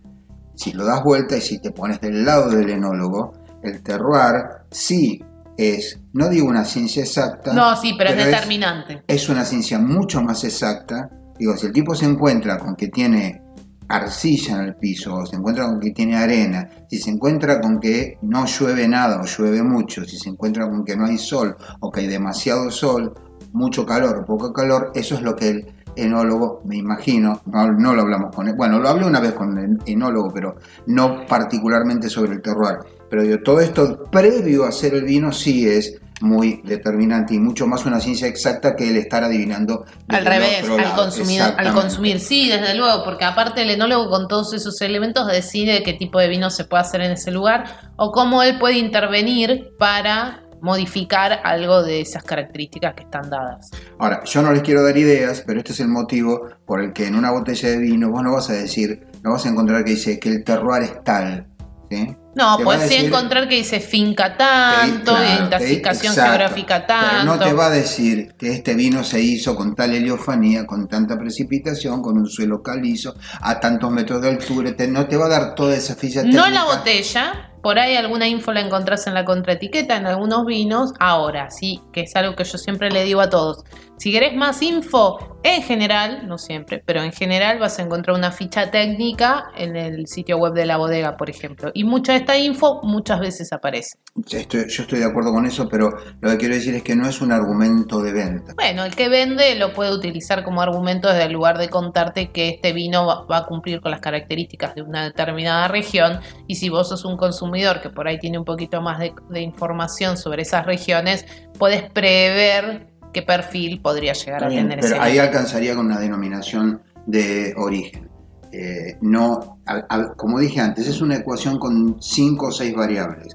si 0.54 0.72
lo 0.72 0.84
das 0.84 1.02
vuelta 1.02 1.36
y 1.36 1.40
si 1.40 1.60
te 1.60 1.70
pones 1.70 2.00
del 2.00 2.24
lado 2.24 2.50
del 2.50 2.70
enólogo, 2.70 3.32
el 3.62 3.82
terroir 3.82 4.44
sí 4.70 5.20
es, 5.56 6.00
no 6.12 6.28
digo 6.28 6.48
una 6.48 6.64
ciencia 6.64 7.02
exacta, 7.02 7.52
No, 7.52 7.76
sí, 7.76 7.94
pero, 7.96 8.10
es 8.10 8.16
Pero 8.16 8.28
es- 8.28 8.34
determinante. 8.34 9.02
es 9.06 9.28
una 9.28 9.44
ciencia 9.44 9.78
mucho 9.78 10.22
más 10.22 10.44
exacta. 10.44 11.10
Digo, 11.38 11.56
si 11.56 11.66
el 11.66 11.72
tipo 11.72 11.94
se 11.94 12.04
encuentra 12.06 12.58
con 12.58 12.76
que 12.76 12.88
tiene 12.88 13.40
arcilla 13.88 14.56
en 14.56 14.62
el 14.62 14.74
piso, 14.76 15.14
o 15.14 15.26
se 15.26 15.36
encuentra 15.36 15.66
con 15.66 15.78
que 15.80 15.90
tiene 15.90 16.16
arena, 16.16 16.68
si 16.88 16.98
se 16.98 17.10
encuentra 17.10 17.60
con 17.60 17.78
que 17.80 18.18
no 18.22 18.46
llueve 18.46 18.88
nada 18.88 19.20
o 19.20 19.24
llueve 19.24 19.62
mucho, 19.62 20.04
si 20.04 20.16
se 20.16 20.30
encuentra 20.30 20.68
con 20.68 20.84
que 20.84 20.96
no 20.96 21.04
hay 21.06 21.18
sol 21.18 21.56
o 21.80 21.90
que 21.90 22.00
hay 22.00 22.06
demasiado 22.06 22.70
sol, 22.70 23.12
mucho 23.52 23.84
calor 23.84 24.18
o 24.18 24.24
poco 24.24 24.52
calor, 24.52 24.90
eso 24.94 25.14
es 25.14 25.22
lo 25.22 25.36
que 25.36 25.48
el 25.50 25.66
enólogo, 25.96 26.62
me 26.64 26.76
imagino, 26.76 27.40
no, 27.46 27.70
no 27.72 27.94
lo 27.94 28.02
hablamos 28.02 28.34
con 28.34 28.48
él, 28.48 28.54
bueno, 28.56 28.80
lo 28.80 28.88
hablé 28.88 29.04
una 29.06 29.20
vez 29.20 29.32
con 29.32 29.56
el 29.58 29.78
enólogo, 29.86 30.30
pero 30.32 30.56
no 30.86 31.24
particularmente 31.26 32.08
sobre 32.08 32.32
el 32.32 32.42
terroir. 32.42 32.78
Pero 33.14 33.26
digo, 33.26 33.38
todo 33.44 33.60
esto 33.60 34.06
previo 34.10 34.64
a 34.64 34.70
hacer 34.70 34.92
el 34.92 35.04
vino 35.04 35.30
sí 35.30 35.68
es 35.68 36.00
muy 36.20 36.62
determinante 36.64 37.32
y 37.32 37.38
mucho 37.38 37.64
más 37.64 37.86
una 37.86 38.00
ciencia 38.00 38.26
exacta 38.26 38.74
que 38.74 38.88
el 38.88 38.96
estar 38.96 39.22
adivinando. 39.22 39.84
Al 40.08 40.26
revés, 40.26 40.68
al 40.68 40.96
consumir, 40.96 41.40
al 41.40 41.72
consumir, 41.72 42.18
sí, 42.18 42.48
desde 42.48 42.74
luego, 42.74 43.04
porque 43.04 43.24
aparte 43.24 43.62
el 43.62 43.70
enólogo 43.70 44.10
con 44.10 44.26
todos 44.26 44.52
esos 44.52 44.80
elementos 44.80 45.28
decide 45.28 45.84
qué 45.84 45.92
tipo 45.92 46.18
de 46.18 46.26
vino 46.26 46.50
se 46.50 46.64
puede 46.64 46.80
hacer 46.80 47.02
en 47.02 47.12
ese 47.12 47.30
lugar 47.30 47.92
o 47.94 48.10
cómo 48.10 48.42
él 48.42 48.58
puede 48.58 48.78
intervenir 48.78 49.70
para 49.78 50.42
modificar 50.60 51.38
algo 51.44 51.84
de 51.84 52.00
esas 52.00 52.24
características 52.24 52.94
que 52.94 53.04
están 53.04 53.30
dadas. 53.30 53.70
Ahora, 53.96 54.24
yo 54.24 54.42
no 54.42 54.50
les 54.50 54.62
quiero 54.62 54.82
dar 54.82 54.96
ideas, 54.96 55.44
pero 55.46 55.60
este 55.60 55.70
es 55.70 55.78
el 55.78 55.88
motivo 55.88 56.48
por 56.66 56.80
el 56.80 56.92
que 56.92 57.06
en 57.06 57.14
una 57.14 57.30
botella 57.30 57.68
de 57.68 57.78
vino 57.78 58.10
vos 58.10 58.24
no 58.24 58.32
vas 58.32 58.50
a 58.50 58.54
decir, 58.54 59.06
no 59.22 59.30
vas 59.30 59.46
a 59.46 59.50
encontrar 59.50 59.84
que 59.84 59.92
dice 59.92 60.18
que 60.18 60.30
el 60.30 60.42
terroir 60.42 60.82
es 60.82 61.04
tal. 61.04 61.46
¿sí? 61.88 62.16
No, 62.36 62.58
puedes 62.58 62.88
sí 62.88 62.96
encontrar 63.06 63.48
que 63.48 63.56
dice 63.56 63.80
finca 63.80 64.36
tanto, 64.36 65.14
Te- 65.14 65.20
claro, 65.22 65.48
identificación 65.48 66.14
te- 66.14 66.20
exacto. 66.20 66.30
geográfica 66.38 66.86
Pero 66.86 67.00
tanto. 67.00 67.24
no 67.36 67.38
te 67.38 67.52
va 67.52 67.66
a 67.66 67.70
decir 67.70 68.34
que 68.38 68.52
este 68.52 68.74
vino 68.74 69.04
se 69.04 69.20
hizo 69.20 69.54
con 69.54 69.74
tal 69.74 69.94
heliofanía, 69.94 70.66
con 70.66 70.88
tanta 70.88 71.16
precipitación, 71.16 72.02
con 72.02 72.18
un 72.18 72.26
suelo 72.26 72.62
calizo, 72.62 73.14
a 73.40 73.60
tantos 73.60 73.90
metros 73.90 74.20
de 74.20 74.28
altura. 74.30 74.74
te- 74.76 74.88
no 74.88 75.06
te 75.06 75.16
va 75.16 75.26
a 75.26 75.28
dar 75.28 75.54
toda 75.54 75.74
esa 75.76 75.94
ficha 75.94 76.20
No 76.22 76.24
técnica. 76.30 76.48
en 76.48 76.54
la 76.54 76.64
botella, 76.64 77.50
por 77.62 77.78
ahí 77.78 77.96
alguna 77.96 78.26
info 78.28 78.52
la 78.52 78.60
encontrás 78.60 79.06
en 79.06 79.14
la 79.14 79.24
contraetiqueta, 79.24 79.96
en 79.96 80.06
algunos 80.06 80.44
vinos. 80.44 80.92
Ahora, 81.00 81.50
sí, 81.50 81.80
que 81.92 82.02
es 82.02 82.14
algo 82.16 82.34
que 82.36 82.44
yo 82.44 82.58
siempre 82.58 82.90
le 82.90 83.04
digo 83.04 83.20
a 83.20 83.30
todos. 83.30 83.64
Si 83.96 84.10
querés 84.12 84.34
más 84.36 84.60
info, 84.60 85.38
en 85.44 85.62
general, 85.62 86.26
no 86.26 86.36
siempre, 86.36 86.82
pero 86.84 87.02
en 87.02 87.12
general 87.12 87.58
vas 87.60 87.78
a 87.78 87.82
encontrar 87.82 88.16
una 88.16 88.32
ficha 88.32 88.70
técnica 88.70 89.46
en 89.56 89.76
el 89.76 90.06
sitio 90.08 90.36
web 90.36 90.52
de 90.52 90.66
la 90.66 90.76
bodega, 90.76 91.16
por 91.16 91.30
ejemplo. 91.30 91.70
Y 91.74 91.84
mucha 91.84 92.14
de 92.32 92.32
esta 92.32 92.38
info 92.38 92.80
muchas 92.82 93.20
veces 93.20 93.52
aparece. 93.52 93.96
Estoy- 94.30 94.68
yo 94.68 94.82
estoy 94.82 94.98
de 95.00 95.04
acuerdo 95.04 95.32
con 95.32 95.44
eso, 95.46 95.68
pero 95.68 95.96
lo 96.20 96.30
que 96.30 96.36
quiero 96.38 96.54
decir 96.54 96.74
es 96.74 96.82
que 96.82 96.94
no 96.96 97.08
es 97.08 97.20
un 97.20 97.32
argumento 97.32 98.00
de 98.02 98.12
venta. 98.12 98.52
Bueno, 98.54 98.84
el 98.84 98.94
que 98.94 99.08
vende 99.08 99.54
lo 99.56 99.72
puede 99.72 99.92
utilizar 99.92 100.44
como 100.44 100.62
argumento 100.62 101.08
desde 101.08 101.24
el 101.24 101.32
lugar 101.32 101.58
de 101.58 101.68
contarte 101.68 102.30
que 102.30 102.48
este 102.50 102.72
vino 102.72 103.06
va, 103.06 103.26
va 103.26 103.38
a 103.38 103.46
cumplir 103.46 103.80
con 103.80 103.90
las 103.90 104.00
características 104.00 104.74
de 104.74 104.82
una 104.82 105.04
determinada 105.04 105.68
región 105.68 106.20
y 106.46 106.56
si 106.56 106.68
vos 106.68 106.88
sos 106.88 107.04
un 107.04 107.16
consumidor 107.16 107.80
que 107.80 107.90
por 107.90 108.06
ahí 108.08 108.18
tiene 108.18 108.38
un 108.38 108.44
poquito 108.44 108.80
más 108.80 108.98
de, 108.98 109.12
de 109.30 109.40
información 109.40 110.16
sobre 110.16 110.42
esas 110.42 110.66
regiones, 110.66 111.26
puedes 111.58 111.90
prever 111.90 112.88
qué 113.12 113.22
perfil 113.22 113.80
podría 113.80 114.12
llegar 114.12 114.44
a 114.44 114.48
tener 114.48 114.80
pero 114.80 114.94
ese 114.94 114.98
ahí 115.02 115.18
alcanzaría 115.18 115.74
con 115.74 115.86
una 115.86 115.98
denominación 116.00 116.82
de 117.06 117.54
origen. 117.56 118.08
Eh, 118.56 118.98
no, 119.00 119.58
a- 119.66 119.84
a- 119.88 120.12
como 120.14 120.38
dije 120.38 120.60
antes, 120.60 120.86
es 120.86 121.00
una 121.00 121.16
ecuación 121.16 121.58
con 121.58 121.96
cinco 122.00 122.46
o 122.48 122.52
seis 122.52 122.72
variables. 122.72 123.34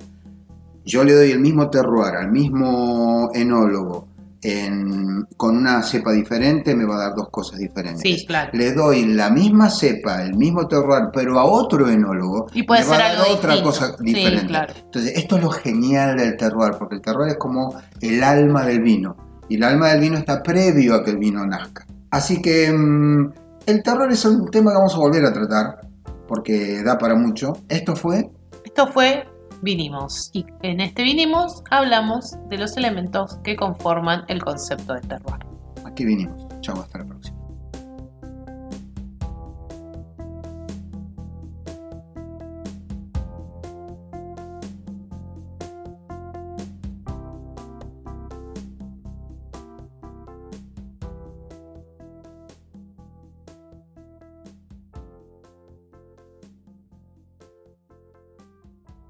Yo 0.86 1.04
le 1.04 1.14
doy 1.14 1.32
el 1.32 1.42
mismo 1.42 1.70
terroir 1.70 2.16
al 2.16 2.32
mismo 2.32 3.30
enólogo 3.34 4.08
en- 4.42 5.26
con 5.36 5.58
una 5.58 5.84
cepa 5.84 6.14
diferente, 6.14 6.74
me 6.74 6.86
va 6.86 6.96
a 6.96 7.00
dar 7.10 7.16
dos 7.16 7.28
cosas 7.30 7.60
diferentes. 7.60 8.02
Sí, 8.02 8.26
claro. 8.26 8.52
Le 8.54 8.72
doy 8.74 9.04
la 9.08 9.30
misma 9.30 9.70
cepa, 9.70 10.24
el 10.24 10.38
mismo 10.38 10.66
terroir, 10.70 11.10
pero 11.14 11.38
a 11.38 11.44
otro 11.44 11.90
enólogo, 11.90 12.48
Y 12.54 12.64
puede 12.64 12.84
me 12.84 12.88
va 12.88 12.96
ser 12.96 13.04
a 13.04 13.08
dar 13.10 13.18
algo 13.18 13.34
otra 13.34 13.54
distinto. 13.56 13.70
cosa 13.70 13.98
Sí, 13.98 14.04
diferente. 14.06 14.48
claro. 14.48 14.74
Entonces, 14.86 15.14
esto 15.18 15.36
es 15.36 15.44
lo 15.44 15.50
genial 15.52 16.16
del 16.16 16.38
terroir, 16.38 16.76
porque 16.80 16.96
el 16.96 17.02
terroir 17.02 17.32
es 17.32 17.38
como 17.38 17.76
el 18.00 18.24
alma 18.24 18.64
del 18.66 18.82
vino. 18.82 19.18
Y 19.50 19.56
el 19.56 19.64
alma 19.64 19.90
del 19.90 20.00
vino 20.00 20.18
está 20.18 20.42
previo 20.42 20.96
a 20.96 21.04
que 21.04 21.12
el 21.12 21.18
vino 21.18 21.46
nazca. 21.46 21.86
Así 22.10 22.42
que 22.42 22.72
mm, 22.72 23.34
el 23.66 23.84
terroir 23.84 24.12
es 24.12 24.26
un 24.26 24.50
tema 24.50 24.72
que 24.72 24.78
vamos 24.78 24.96
a 24.96 24.98
volver 24.98 25.26
a 25.26 25.34
tratar, 25.34 25.82
porque 26.28 26.82
da 26.84 26.98
para 26.98 27.16
mucho. 27.16 27.54
Esto 27.68 27.96
fue 27.96 28.30
Esto 28.64 28.88
fue 28.88 29.26
Vinimos 29.62 30.30
y 30.34 30.46
en 30.62 30.80
este 30.80 31.04
Vinimos 31.04 31.64
hablamos 31.70 32.38
de 32.50 32.58
los 32.58 32.78
elementos 32.78 33.38
que 33.44 33.56
conforman 33.56 34.24
el 34.28 34.42
concepto 34.42 34.94
de 34.94 35.02
terroir. 35.02 35.46
Aquí 35.86 36.06
vinimos. 36.06 36.48
Chao, 36.62 36.80
hasta 36.80 37.00
la 37.00 37.06
próxima. 37.06 37.39